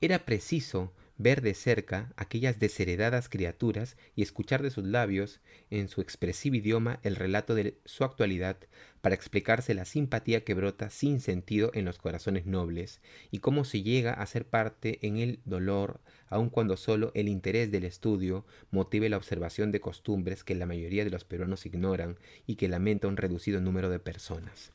era 0.00 0.20
preciso 0.20 0.92
ver 1.16 1.42
de 1.42 1.54
cerca 1.54 2.12
aquellas 2.16 2.58
desheredadas 2.58 3.28
criaturas 3.28 3.96
y 4.16 4.22
escuchar 4.22 4.62
de 4.62 4.70
sus 4.70 4.84
labios, 4.84 5.40
en 5.70 5.88
su 5.88 6.00
expresivo 6.00 6.56
idioma, 6.56 6.98
el 7.02 7.16
relato 7.16 7.54
de 7.54 7.78
su 7.84 8.04
actualidad, 8.04 8.56
para 9.00 9.14
explicarse 9.14 9.74
la 9.74 9.84
simpatía 9.84 10.44
que 10.44 10.54
brota 10.54 10.90
sin 10.90 11.20
sentido 11.20 11.70
en 11.74 11.84
los 11.84 11.98
corazones 11.98 12.46
nobles, 12.46 13.00
y 13.30 13.38
cómo 13.38 13.64
se 13.64 13.82
llega 13.82 14.12
a 14.12 14.26
ser 14.26 14.46
parte 14.46 14.98
en 15.02 15.18
el 15.18 15.40
dolor, 15.44 16.00
aun 16.28 16.50
cuando 16.50 16.76
solo 16.76 17.12
el 17.14 17.28
interés 17.28 17.70
del 17.70 17.84
estudio 17.84 18.44
motive 18.70 19.08
la 19.08 19.16
observación 19.16 19.70
de 19.72 19.80
costumbres 19.80 20.42
que 20.42 20.54
la 20.54 20.66
mayoría 20.66 21.04
de 21.04 21.10
los 21.10 21.24
peruanos 21.24 21.66
ignoran 21.66 22.16
y 22.46 22.56
que 22.56 22.68
lamenta 22.68 23.08
un 23.08 23.16
reducido 23.16 23.60
número 23.60 23.88
de 23.88 23.98
personas. 24.00 24.72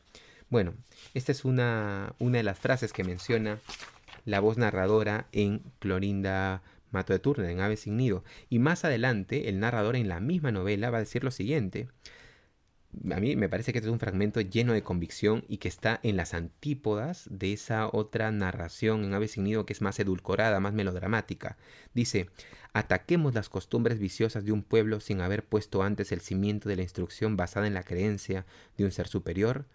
Bueno, 0.50 0.74
esta 1.14 1.32
es 1.32 1.46
una, 1.46 2.16
una 2.18 2.38
de 2.38 2.44
las 2.44 2.58
frases 2.58 2.92
que 2.92 3.04
menciona 3.04 3.60
la 4.30 4.40
voz 4.40 4.58
narradora 4.58 5.28
en 5.32 5.64
Clorinda 5.80 6.62
Mato 6.92 7.14
de 7.14 7.20
Turner, 7.20 7.50
en 7.50 7.60
Ave 7.60 7.78
sin 7.78 7.98
Nido. 7.98 8.24
Y 8.50 8.60
más 8.60 8.86
adelante, 8.86 9.50
el 9.50 9.60
narrador 9.60 9.96
en 9.96 10.08
la 10.08 10.20
misma 10.20 10.52
novela 10.52 10.90
va 10.90 10.98
a 10.98 11.02
decir 11.02 11.24
lo 11.24 11.32
siguiente. 11.32 11.88
A 13.12 13.20
mí 13.20 13.36
me 13.36 13.50
parece 13.50 13.72
que 13.72 13.78
este 13.80 13.88
es 13.88 13.94
un 13.94 14.00
fragmento 14.00 14.42
lleno 14.42 14.74
de 14.74 14.82
convicción 14.82 15.46
y 15.48 15.58
que 15.58 15.68
está 15.68 16.00
en 16.02 16.18
las 16.18 16.34
antípodas 16.34 17.28
de 17.30 17.54
esa 17.54 17.88
otra 17.92 18.32
narración 18.32 19.04
en 19.04 19.14
Ave 19.14 19.28
sin 19.28 19.44
Nido 19.44 19.66
que 19.66 19.74
es 19.74 19.82
más 19.82 20.00
edulcorada, 20.00 20.60
más 20.60 20.74
melodramática. 20.74 21.58
Dice, 21.94 22.30
ataquemos 22.74 23.36
las 23.36 23.50
costumbres 23.50 24.00
viciosas 24.00 24.44
de 24.44 24.52
un 24.52 24.64
pueblo 24.64 25.00
sin 25.02 25.22
haber 25.22 25.46
puesto 25.46 25.84
antes 25.84 26.12
el 26.12 26.22
cimiento 26.22 26.68
de 26.68 26.78
la 26.78 26.82
instrucción 26.82 27.38
basada 27.38 27.68
en 27.68 27.76
la 27.76 27.84
creencia 27.84 28.46
de 28.78 28.86
un 28.86 28.92
ser 28.92 29.08
superior 29.08 29.66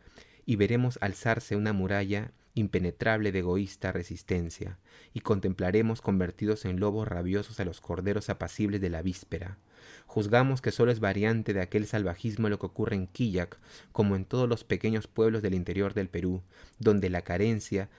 y 0.44 0.56
veremos 0.56 0.98
alzarse 1.00 1.54
una 1.54 1.72
muralla 1.72 2.32
impenetrable 2.54 3.32
de 3.32 3.40
egoísta 3.40 3.92
resistencia, 3.92 4.78
y 5.12 5.20
contemplaremos 5.20 6.00
convertidos 6.00 6.64
en 6.64 6.80
lobos 6.80 7.08
rabiosos 7.08 7.60
a 7.60 7.64
los 7.64 7.80
corderos 7.80 8.30
apacibles 8.30 8.80
de 8.80 8.90
la 8.90 9.02
víspera. 9.02 9.58
Juzgamos 10.06 10.62
que 10.62 10.70
solo 10.70 10.92
es 10.92 11.00
variante 11.00 11.52
de 11.52 11.60
aquel 11.60 11.86
salvajismo 11.86 12.48
lo 12.48 12.58
que 12.58 12.66
ocurre 12.66 12.96
en 12.96 13.06
Quillac, 13.08 13.58
como 13.92 14.16
en 14.16 14.24
todos 14.24 14.48
los 14.48 14.64
pequeños 14.64 15.08
pueblos 15.08 15.42
del 15.42 15.54
interior 15.54 15.94
del 15.94 16.08
Perú, 16.08 16.42
donde 16.78 17.10
la 17.10 17.22
carencia 17.22 17.90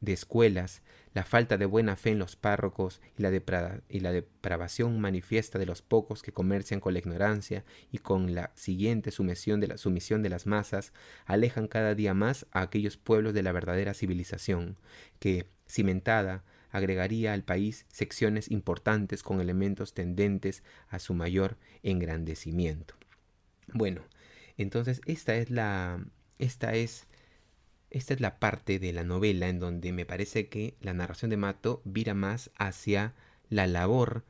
de 0.00 0.12
escuelas, 0.12 0.82
la 1.14 1.24
falta 1.24 1.56
de 1.56 1.66
buena 1.66 1.96
fe 1.96 2.10
en 2.10 2.18
los 2.18 2.36
párrocos 2.36 3.00
y 3.16 3.22
la, 3.22 4.12
depravación 4.12 5.00
manifiesta 5.00 5.58
de 5.58 5.66
los 5.66 5.82
pocos 5.82 6.22
que 6.22 6.32
comercian 6.32 6.80
con 6.80 6.92
la 6.92 7.00
ignorancia 7.00 7.64
y 7.90 7.98
con 7.98 8.34
la 8.34 8.52
siguiente 8.54 9.10
sumisión 9.10 9.60
de, 9.60 9.68
la, 9.68 9.78
sumisión 9.78 10.22
de 10.22 10.28
las 10.28 10.46
masas, 10.46 10.92
alejan 11.26 11.66
cada 11.66 11.94
día 11.94 12.14
más 12.14 12.46
a 12.52 12.60
aquellos 12.62 12.96
pueblos 12.96 13.34
de 13.34 13.42
la 13.42 13.52
verdadera 13.52 13.94
civilización, 13.94 14.76
que, 15.18 15.46
cimentada, 15.68 16.44
agregaría 16.70 17.32
al 17.32 17.42
país 17.42 17.86
secciones 17.88 18.50
importantes 18.50 19.22
con 19.22 19.40
elementos 19.40 19.94
tendentes 19.94 20.62
a 20.88 20.98
su 20.98 21.14
mayor 21.14 21.56
engrandecimiento. 21.82 22.94
Bueno, 23.72 24.02
entonces 24.56 25.00
esta 25.06 25.34
es 25.36 25.50
la 25.50 26.04
esta 26.38 26.74
es 26.74 27.06
esta 27.90 28.14
es 28.14 28.20
la 28.20 28.38
parte 28.38 28.78
de 28.78 28.92
la 28.92 29.04
novela 29.04 29.48
en 29.48 29.58
donde 29.58 29.92
me 29.92 30.06
parece 30.06 30.48
que 30.48 30.76
la 30.80 30.94
narración 30.94 31.30
de 31.30 31.36
Mato 31.36 31.80
vira 31.84 32.14
más 32.14 32.50
hacia 32.56 33.14
la 33.48 33.66
labor 33.66 34.24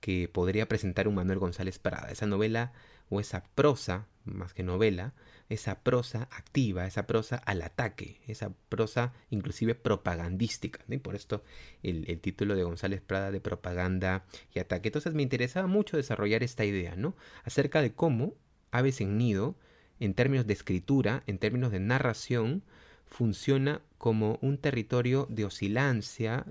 que 0.00 0.28
podría 0.28 0.66
presentar 0.66 1.08
un 1.08 1.14
Manuel 1.14 1.38
González 1.38 1.78
Prada. 1.78 2.10
Esa 2.10 2.26
novela 2.26 2.72
o 3.08 3.20
esa 3.20 3.44
prosa, 3.54 4.06
más 4.24 4.54
que 4.54 4.62
novela, 4.62 5.12
esa 5.48 5.82
prosa 5.82 6.28
activa, 6.32 6.86
esa 6.86 7.06
prosa 7.06 7.36
al 7.36 7.62
ataque, 7.62 8.20
esa 8.26 8.52
prosa 8.68 9.12
inclusive 9.30 9.74
propagandística. 9.74 10.80
Y 10.88 10.96
por 10.96 11.14
esto 11.14 11.44
el, 11.82 12.06
título 12.20 12.56
de 12.56 12.64
González 12.64 13.02
Prada 13.02 13.30
de 13.30 13.40
propaganda 13.40 14.24
y 14.54 14.58
ataque. 14.58 14.88
Entonces 14.88 15.14
me 15.14 15.22
interesaba 15.22 15.66
mucho 15.66 15.96
desarrollar 15.96 16.42
esta 16.42 16.64
idea, 16.64 16.96
¿no? 16.96 17.14
Acerca 17.44 17.82
de 17.82 17.92
cómo 17.92 18.34
Aves 18.70 19.00
en 19.02 19.18
Nido, 19.18 19.56
en 20.00 20.14
términos 20.14 20.46
de 20.46 20.54
escritura, 20.54 21.22
en 21.26 21.38
términos 21.38 21.70
de 21.70 21.80
narración, 21.80 22.64
funciona 23.12 23.82
como 23.98 24.38
un 24.40 24.56
territorio 24.58 25.26
de 25.30 25.44
oscilancia, 25.44 26.44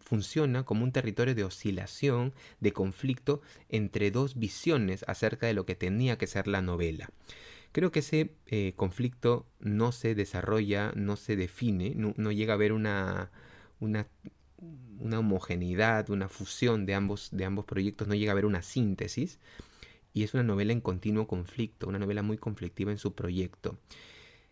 funciona 0.00 0.64
como 0.64 0.82
un 0.82 0.90
territorio 0.90 1.34
de 1.34 1.44
oscilación, 1.44 2.32
de 2.60 2.72
conflicto 2.72 3.42
entre 3.68 4.10
dos 4.10 4.38
visiones 4.38 5.04
acerca 5.06 5.46
de 5.46 5.52
lo 5.52 5.66
que 5.66 5.76
tenía 5.76 6.16
que 6.16 6.26
ser 6.26 6.48
la 6.48 6.62
novela. 6.62 7.10
Creo 7.72 7.92
que 7.92 8.00
ese 8.00 8.32
eh, 8.46 8.72
conflicto 8.74 9.46
no 9.60 9.92
se 9.92 10.14
desarrolla, 10.14 10.92
no 10.96 11.16
se 11.16 11.36
define, 11.36 11.94
no, 11.94 12.32
llega 12.32 12.54
a 12.54 12.56
haber 12.56 12.72
una, 12.72 13.30
una, 13.78 14.08
una, 14.98 15.18
homogeneidad, 15.18 16.08
una 16.08 16.30
fusión 16.30 16.86
de 16.86 16.94
ambos, 16.94 17.28
de 17.32 17.44
ambos 17.44 17.66
proyectos, 17.66 18.08
no 18.08 18.14
llega 18.14 18.32
a 18.32 18.34
haber 18.34 18.46
una 18.46 18.62
síntesis. 18.62 19.38
Y 20.14 20.24
es 20.24 20.32
una 20.32 20.42
novela 20.42 20.72
en 20.72 20.80
continuo 20.80 21.28
conflicto, 21.28 21.86
una 21.86 21.98
novela 21.98 22.22
muy 22.22 22.38
conflictiva 22.38 22.90
en 22.90 22.98
su 22.98 23.14
proyecto. 23.14 23.78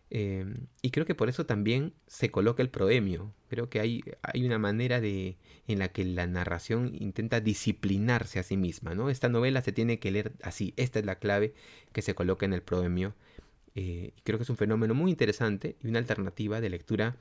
Em, 0.09 0.67
y 0.81 0.91
creo 0.91 1.05
que 1.05 1.15
por 1.15 1.27
eso 1.29 1.45
también 1.45 1.93
se 2.07 2.31
coloca 2.31 2.61
el 2.63 2.69
proemio. 2.69 3.33
Creo 3.49 3.69
que 3.69 3.79
hay, 3.79 4.03
hay 4.21 4.45
una 4.45 4.57
manera 4.57 5.01
de, 5.01 5.37
en 5.67 5.79
la 5.79 5.89
que 5.89 6.05
la 6.05 6.27
narración 6.27 6.93
intenta 6.97 7.41
disciplinarse 7.41 8.39
a 8.39 8.43
sí 8.43 8.57
misma. 8.57 8.95
¿no? 8.95 9.09
Esta 9.09 9.29
novela 9.29 9.61
se 9.61 9.73
tiene 9.73 9.99
que 9.99 10.11
leer 10.11 10.33
así. 10.41 10.73
Esta 10.77 10.99
es 10.99 11.05
la 11.05 11.19
clave 11.19 11.53
que 11.91 12.01
se 12.01 12.15
coloca 12.15 12.45
en 12.45 12.53
el 12.53 12.61
proemio. 12.61 13.15
Eh, 13.75 14.13
y 14.15 14.21
creo 14.21 14.39
que 14.39 14.43
es 14.43 14.49
un 14.49 14.57
fenómeno 14.57 14.93
muy 14.93 15.11
interesante 15.11 15.75
y 15.83 15.87
una 15.87 15.99
alternativa 15.99 16.61
de 16.61 16.69
lectura 16.69 17.15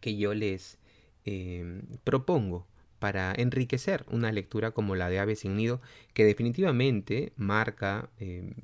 que 0.00 0.16
yo 0.16 0.34
les 0.34 0.78
em, 1.24 1.82
propongo 2.04 2.66
para 2.98 3.34
enriquecer 3.36 4.04
una 4.08 4.30
lectura 4.32 4.70
como 4.70 4.94
la 4.94 5.08
de 5.10 5.18
Ave 5.18 5.36
sin 5.36 5.56
Nido, 5.56 5.80
que 6.14 6.24
definitivamente 6.24 7.32
marca 7.36 8.08
em, 8.18 8.54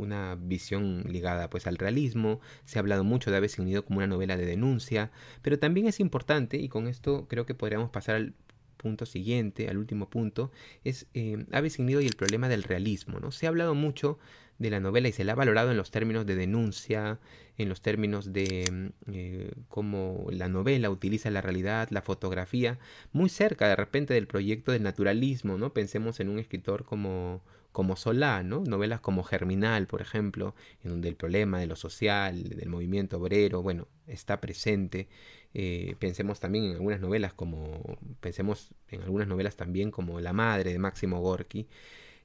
una 0.00 0.36
visión 0.36 1.04
ligada 1.06 1.50
pues 1.50 1.66
al 1.66 1.76
realismo, 1.76 2.40
se 2.64 2.78
ha 2.78 2.80
hablado 2.80 3.04
mucho 3.04 3.30
de 3.30 3.36
Aves 3.36 3.52
sin 3.52 3.66
Nido 3.66 3.84
como 3.84 3.98
una 3.98 4.06
novela 4.06 4.36
de 4.36 4.46
denuncia, 4.46 5.10
pero 5.42 5.58
también 5.58 5.86
es 5.86 6.00
importante, 6.00 6.56
y 6.58 6.68
con 6.68 6.88
esto 6.88 7.26
creo 7.28 7.46
que 7.46 7.54
podríamos 7.54 7.90
pasar 7.90 8.16
al 8.16 8.34
punto 8.80 9.04
siguiente, 9.04 9.68
al 9.68 9.76
último 9.76 10.08
punto, 10.08 10.50
es 10.84 11.06
eh, 11.14 11.44
Aves 11.52 11.78
y 11.78 11.92
el 11.92 12.16
problema 12.16 12.48
del 12.48 12.62
realismo, 12.62 13.20
¿no? 13.20 13.30
Se 13.30 13.46
ha 13.46 13.50
hablado 13.50 13.74
mucho 13.74 14.18
de 14.58 14.70
la 14.70 14.80
novela 14.80 15.08
y 15.08 15.12
se 15.12 15.24
la 15.24 15.32
ha 15.32 15.34
valorado 15.34 15.70
en 15.70 15.76
los 15.76 15.90
términos 15.90 16.26
de 16.26 16.36
denuncia, 16.36 17.18
en 17.58 17.68
los 17.68 17.80
términos 17.82 18.32
de 18.32 18.70
mm, 18.70 19.12
eh, 19.12 19.52
cómo 19.68 20.26
la 20.30 20.48
novela 20.48 20.90
utiliza 20.90 21.30
la 21.30 21.42
realidad, 21.42 21.88
la 21.90 22.02
fotografía, 22.02 22.78
muy 23.12 23.28
cerca 23.28 23.68
de 23.68 23.76
repente 23.76 24.14
del 24.14 24.26
proyecto 24.26 24.72
del 24.72 24.82
naturalismo, 24.82 25.58
¿no? 25.58 25.72
Pensemos 25.72 26.20
en 26.20 26.28
un 26.30 26.38
escritor 26.38 26.84
como 26.84 27.42
como 27.72 27.96
Solá, 27.96 28.42
¿no? 28.42 28.64
Novelas 28.64 29.00
como 29.00 29.22
Germinal, 29.22 29.86
por 29.86 30.00
ejemplo, 30.02 30.54
en 30.82 30.90
donde 30.90 31.08
el 31.08 31.16
problema 31.16 31.58
de 31.60 31.66
lo 31.66 31.76
social, 31.76 32.42
del 32.42 32.68
movimiento 32.68 33.18
obrero, 33.18 33.62
bueno, 33.62 33.86
está 34.06 34.40
presente. 34.40 35.08
Eh, 35.54 35.96
pensemos 35.98 36.40
también 36.40 36.64
en 36.64 36.72
algunas 36.72 37.00
novelas 37.00 37.32
como, 37.34 37.98
pensemos 38.20 38.70
en 38.88 39.02
algunas 39.02 39.26
novelas 39.28 39.56
también 39.56 39.90
como 39.90 40.20
La 40.20 40.32
Madre 40.32 40.72
de 40.72 40.78
Máximo 40.78 41.20
Gorki. 41.20 41.66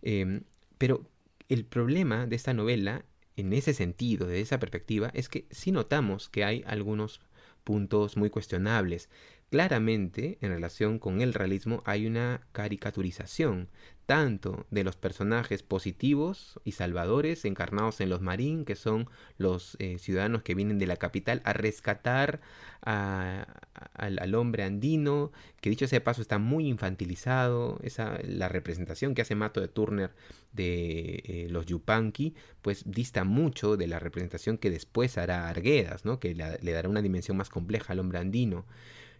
Em, 0.02 0.44
pero 0.78 1.10
el 1.50 1.66
problema 1.66 2.28
de 2.28 2.36
esta 2.36 2.54
novela, 2.54 3.06
en 3.36 3.54
ese 3.54 3.74
sentido, 3.74 4.28
de 4.28 4.42
esa 4.42 4.60
perspectiva, 4.60 5.12
es 5.14 5.30
que 5.30 5.46
sí 5.52 5.72
notamos 5.72 6.30
que 6.30 6.44
hay 6.44 6.64
algunos 6.68 7.22
puntos 7.64 8.16
muy 8.16 8.30
cuestionables. 8.30 9.10
Claramente, 9.52 10.38
en 10.42 10.50
relación 10.50 11.00
con 11.00 11.22
el 11.22 11.34
realismo, 11.34 11.84
hay 11.86 12.08
una 12.08 12.42
caricaturización 12.52 13.70
tanto 14.06 14.66
de 14.70 14.84
los 14.84 14.98
personajes 14.98 15.64
positivos 15.64 16.60
y 16.64 16.74
salvadores 16.74 17.46
encarnados 17.46 18.02
en 18.02 18.10
los 18.10 18.22
marín, 18.22 18.66
que 18.66 18.76
son 18.76 19.08
los 19.38 19.78
eh, 19.80 19.98
ciudadanos 20.00 20.44
que 20.44 20.56
vienen 20.56 20.78
de 20.80 20.88
la 20.88 20.98
capital 20.98 21.42
a 21.46 21.54
rescatar 21.54 22.42
al, 22.82 24.36
hombre 24.36 24.64
andino, 24.64 25.32
que 25.62 25.70
dicho 25.70 25.88
sea 25.88 26.00
de 26.00 26.06
paso 26.06 26.22
está 26.22 26.38
muy 26.38 26.68
infantilizado, 26.68 27.80
esa, 27.84 28.20
la 28.24 28.50
representación 28.50 29.16
que 29.16 29.22
hace 29.24 29.36
Mato 29.36 29.62
de 29.62 29.68
Turner 29.68 30.12
de 30.54 31.24
eh, 31.26 31.48
los 31.50 31.66
Yupanqui, 31.66 32.36
pues 32.62 32.84
dista 32.86 33.24
mucho 33.24 33.78
de 33.78 33.88
la 33.88 34.00
representación 34.00 34.58
que 34.58 34.70
después 34.70 35.18
hará 35.18 35.50
Arguedas, 35.50 36.06
¿no? 36.06 36.20
que 36.20 36.36
le 36.36 36.72
dará 36.72 36.90
una 36.90 37.02
dimensión 37.02 37.38
más 37.38 37.50
compleja 37.50 37.94
al 37.94 38.00
hombre 38.00 38.20
andino. 38.20 38.66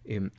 Em, 0.06 0.30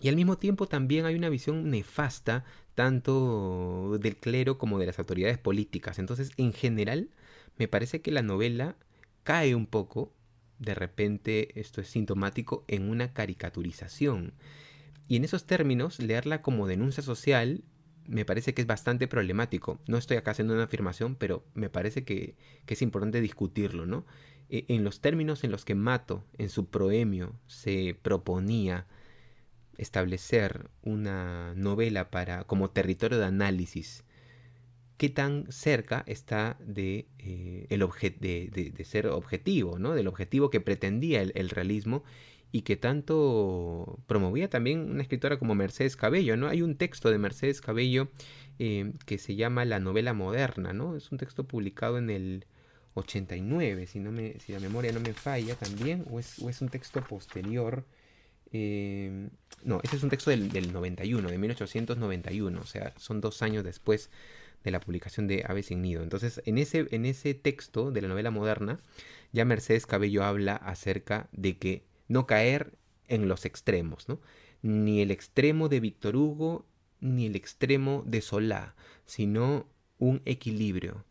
y 0.00 0.08
al 0.08 0.16
mismo 0.16 0.36
tiempo 0.38 0.66
también 0.66 1.06
hay 1.06 1.14
una 1.14 1.28
visión 1.28 1.70
nefasta 1.70 2.44
tanto 2.74 3.98
del 3.98 4.16
clero 4.16 4.58
como 4.58 4.78
de 4.78 4.86
las 4.86 4.98
autoridades 4.98 5.38
políticas. 5.38 5.98
Entonces, 5.98 6.32
en 6.36 6.52
general, 6.52 7.10
me 7.56 7.68
parece 7.68 8.02
que 8.02 8.10
la 8.10 8.22
novela 8.22 8.76
cae 9.24 9.54
un 9.54 9.66
poco, 9.66 10.12
de 10.58 10.74
repente, 10.74 11.58
esto 11.58 11.80
es 11.80 11.88
sintomático, 11.88 12.64
en 12.68 12.90
una 12.90 13.14
caricaturización. 13.14 14.34
Y 15.08 15.16
en 15.16 15.24
esos 15.24 15.46
términos, 15.46 15.98
leerla 16.00 16.42
como 16.42 16.66
denuncia 16.66 17.02
social 17.02 17.64
me 18.08 18.24
parece 18.24 18.54
que 18.54 18.62
es 18.62 18.66
bastante 18.66 19.08
problemático. 19.08 19.80
No 19.86 19.96
estoy 19.96 20.16
acá 20.16 20.32
haciendo 20.32 20.54
una 20.54 20.64
afirmación, 20.64 21.16
pero 21.16 21.44
me 21.54 21.70
parece 21.70 22.04
que, 22.04 22.36
que 22.64 22.74
es 22.74 22.82
importante 22.82 23.20
discutirlo, 23.20 23.86
¿no? 23.86 24.06
E, 24.48 24.64
en 24.68 24.84
los 24.84 25.00
términos 25.00 25.44
en 25.44 25.50
los 25.50 25.64
que 25.64 25.74
Mato, 25.74 26.24
en 26.38 26.48
su 26.48 26.66
proemio, 26.66 27.34
se 27.46 27.98
proponía 28.00 28.86
establecer 29.78 30.68
una 30.82 31.54
novela 31.54 32.10
para 32.10 32.44
como 32.44 32.70
territorio 32.70 33.18
de 33.18 33.26
análisis 33.26 34.04
qué 34.96 35.08
tan 35.08 35.46
cerca 35.50 36.04
está 36.06 36.56
de, 36.60 37.06
eh, 37.18 37.66
el 37.68 37.80
de, 38.20 38.84
ser 38.84 39.08
objetivo, 39.08 39.78
¿no? 39.78 39.94
del 39.94 40.08
objetivo 40.08 40.50
que 40.50 40.60
pretendía 40.60 41.22
el, 41.22 41.50
realismo 41.50 42.02
y 42.52 42.62
que 42.62 42.76
tanto 42.76 43.98
promovía 44.06 44.48
también 44.48 44.90
una 44.90 45.02
escritora 45.02 45.38
como 45.38 45.54
Mercedes 45.54 45.96
Cabello. 45.96 46.36
¿no? 46.36 46.48
Hay 46.48 46.62
un 46.62 46.76
texto 46.76 47.10
de 47.10 47.18
Mercedes 47.18 47.60
Cabello 47.60 48.08
eh, 48.58 48.92
que 49.04 49.18
se 49.18 49.36
llama 49.36 49.64
La 49.64 49.80
novela 49.80 50.14
moderna, 50.14 50.72
¿no? 50.72 50.96
es 50.96 51.12
un 51.12 51.18
texto 51.18 51.44
publicado 51.44 51.98
en 51.98 52.10
el 52.10 52.46
89, 52.94 53.86
si, 53.86 53.98
no 54.00 54.10
me, 54.10 54.38
si 54.40 54.52
la 54.52 54.60
memoria 54.60 54.92
no 54.92 55.00
me 55.00 55.12
falla 55.12 55.54
también, 55.54 56.06
o 56.10 56.18
es, 56.18 56.38
o 56.38 56.48
es 56.48 56.62
un 56.62 56.70
texto 56.70 57.02
posterior. 57.02 57.84
Eh, 58.58 59.28
no, 59.64 59.80
ese 59.82 59.96
es 59.96 60.02
un 60.02 60.08
texto 60.08 60.30
del, 60.30 60.50
del, 60.50 60.72
91, 60.72 61.28
de 61.28 61.38
1891, 61.38 62.58
o 62.58 62.64
sea, 62.64 62.94
son 62.96 63.20
dos 63.20 63.42
años 63.42 63.64
después 63.64 64.10
de 64.64 64.70
la 64.70 64.80
publicación 64.80 65.26
de 65.26 65.44
Aves 65.46 65.66
sin 65.66 65.82
Nido. 65.82 66.02
Entonces, 66.02 66.40
en 66.46 66.56
ese, 66.56 66.86
en 66.90 67.04
ese 67.04 67.34
texto 67.34 67.90
de 67.90 68.00
la 68.00 68.08
novela 68.08 68.30
moderna, 68.30 68.78
ya 69.32 69.44
Mercedes 69.44 69.86
Cabello 69.86 70.24
habla 70.24 70.56
acerca 70.56 71.28
de 71.32 71.58
que 71.58 71.84
no 72.08 72.26
caer 72.26 72.72
en 73.08 73.28
los 73.28 73.44
extremos, 73.44 74.08
¿no? 74.08 74.20
Ni 74.62 75.02
el 75.02 75.10
extremo 75.10 75.68
de 75.68 75.80
Víctor 75.80 76.16
Hugo, 76.16 76.64
ni 77.00 77.26
el 77.26 77.36
extremo 77.36 78.04
de 78.06 78.22
Solá, 78.22 78.74
sino 79.04 79.68
un 79.98 80.22
equilibrio. 80.24 81.04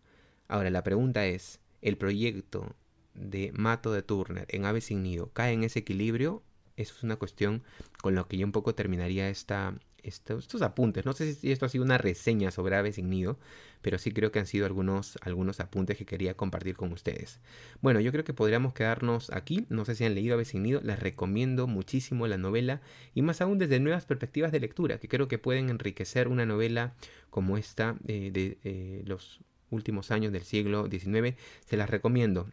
Ahora, 0.48 0.72
la 0.72 0.84
pregunta 0.84 1.28
es, 1.28 1.60
¿el 1.82 1.98
proyecto 1.98 2.76
de 3.14 3.52
Mato 3.54 3.94
de 3.94 4.02
Turner 4.02 4.48
en 4.50 4.66
Aves 4.66 4.86
sin 4.86 5.04
Nido 5.04 5.30
cae 5.32 5.54
en 5.54 5.64
ese 5.64 5.80
equilibrio 5.80 6.42
eso 6.78 6.94
es 6.98 7.04
una 7.04 7.16
cuestión 7.16 7.64
con 8.02 8.16
la 8.16 8.24
que 8.26 8.38
yo 8.38 8.46
un 8.46 8.52
poco 8.52 8.76
terminaría 8.76 9.30
esta, 9.30 9.74
estos, 10.06 10.62
apuntes. 10.62 11.06
No 11.06 11.14
sé 11.14 11.34
si 11.34 11.52
esto 11.52 11.66
ha 11.66 11.70
sido 11.70 11.84
una 11.84 11.98
reseña 11.98 12.52
sobre 12.52 12.76
Ave 12.76 12.94
sin 12.94 13.10
Nido, 13.10 13.38
pero 13.82 13.98
sí 13.98 14.12
creo 14.12 14.32
que 14.32 14.40
han 14.40 14.46
sido 14.46 14.66
algunos, 14.66 15.18
algunos 15.22 15.60
apuntes 15.60 15.98
que 15.98 16.06
quería 16.06 16.36
compartir 16.36 16.76
con 16.76 16.92
ustedes. 16.92 17.40
Bueno, 17.82 18.00
yo 18.00 18.12
creo 18.12 18.24
que 18.24 18.34
podríamos 18.34 18.74
quedarnos 18.74 19.32
aquí. 19.32 19.66
No 19.70 19.86
sé 19.86 19.96
si 19.96 20.06
han 20.06 20.16
leído 20.16 20.36
Ave 20.36 20.46
sin 20.46 20.64
Nido, 20.64 20.82
les 20.84 21.00
recomiendo 21.00 21.68
muchísimo 21.68 22.28
la 22.28 22.38
novela 22.38 22.82
y 23.14 23.22
más 23.22 23.42
aún 23.42 23.58
desde 23.58 23.80
nuevas 23.80 24.06
perspectivas 24.06 24.52
de 24.52 24.60
lectura, 24.60 25.00
que 25.00 25.08
creo 25.08 25.28
que 25.28 25.40
pueden 25.40 25.70
enriquecer 25.70 26.28
una 26.28 26.46
novela 26.46 26.94
como 27.30 27.58
esta 27.58 27.96
eh, 28.08 28.32
de 28.32 28.58
eh, 28.64 29.04
los 29.06 29.40
últimos 29.70 30.12
años 30.12 30.32
del 30.32 30.44
siglo 30.44 30.88
XIX. 30.90 31.36
Se 31.66 31.78
las 31.78 31.90
recomiendo. 31.90 32.48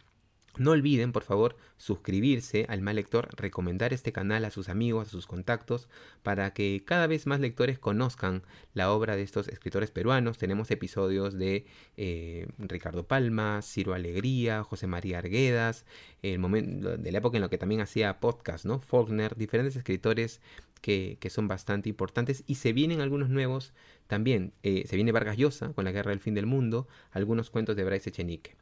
No 0.59 0.73
olviden, 0.73 1.13
por 1.13 1.23
favor, 1.23 1.57
suscribirse 1.79 2.67
al 2.69 2.83
Mal 2.83 2.97
Lector, 2.97 3.29
recomendar 3.37 3.95
este 3.95 4.13
canal 4.13 4.45
a 4.45 4.51
sus 4.51 4.69
amigos, 4.69 5.09
a 5.09 5.11
sus 5.11 5.27
contactos, 5.27 5.89
para 6.23 6.53
que 6.53 6.83
cada 6.85 7.07
vez 7.07 7.27
más 7.27 7.41
lectores 7.41 7.79
conozcan 7.79 8.43
la 8.75 8.93
obra 8.93 9.17
de 9.17 9.23
estos 9.23 9.49
escritores 9.49 9.91
peruanos. 9.91 10.37
Tenemos 10.37 10.71
episodios 10.71 11.39
de 11.39 11.65
eh, 11.97 12.49
Ricardo 12.59 13.07
Palma, 13.07 13.63
Ciro 13.63 13.95
Alegría, 13.95 14.63
José 14.63 14.87
María 14.87 15.19
Arguedas, 15.19 15.87
el 16.21 16.39
momento 16.39 16.99
de 16.99 17.13
la 17.13 17.19
época 17.19 17.39
en 17.39 17.43
la 17.43 17.49
que 17.49 17.59
también 17.59 17.81
hacía 17.81 18.21
podcast, 18.21 18.67
¿no? 18.67 18.81
Faulkner, 18.81 19.37
diferentes 19.37 19.77
escritores 19.77 20.43
que, 20.83 21.19
son 21.31 21.49
bastante 21.49 21.89
importantes 21.89 22.45
y 22.47 22.57
se 22.57 22.75
vienen 22.75 23.01
algunos 23.01 23.31
nuevos 23.31 23.73
también. 24.07 24.53
Eh, 24.63 24.85
se 24.87 24.97
viene 24.97 25.13
Vargas 25.13 25.39
Llosa 25.39 25.73
con 25.73 25.85
la 25.85 25.93
Guerra 25.93 26.11
del 26.11 26.21
Fin 26.21 26.35
del 26.35 26.45
Mundo, 26.47 26.89
algunos 27.13 27.49
cuentos 27.49 27.75
de 27.77 27.85
Bryce 27.85 28.11
Echenique. 28.11 28.57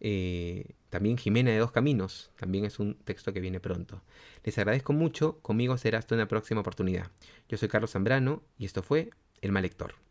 Eh, 0.00 0.74
también 0.90 1.16
Jimena 1.16 1.50
de 1.50 1.58
Dos 1.58 1.72
Caminos, 1.72 2.30
también 2.36 2.64
es 2.64 2.78
un 2.78 2.94
texto 2.94 3.32
que 3.32 3.40
viene 3.40 3.60
pronto. 3.60 4.02
Les 4.44 4.56
agradezco 4.58 4.92
mucho, 4.92 5.38
conmigo 5.40 5.76
será 5.78 5.98
hasta 5.98 6.14
una 6.14 6.28
próxima 6.28 6.60
oportunidad. 6.60 7.10
Yo 7.48 7.56
soy 7.56 7.68
Carlos 7.68 7.92
Zambrano 7.92 8.42
y 8.58 8.66
esto 8.66 8.82
fue 8.82 9.10
El 9.40 9.52
Mal 9.52 9.62
Lector. 9.62 10.03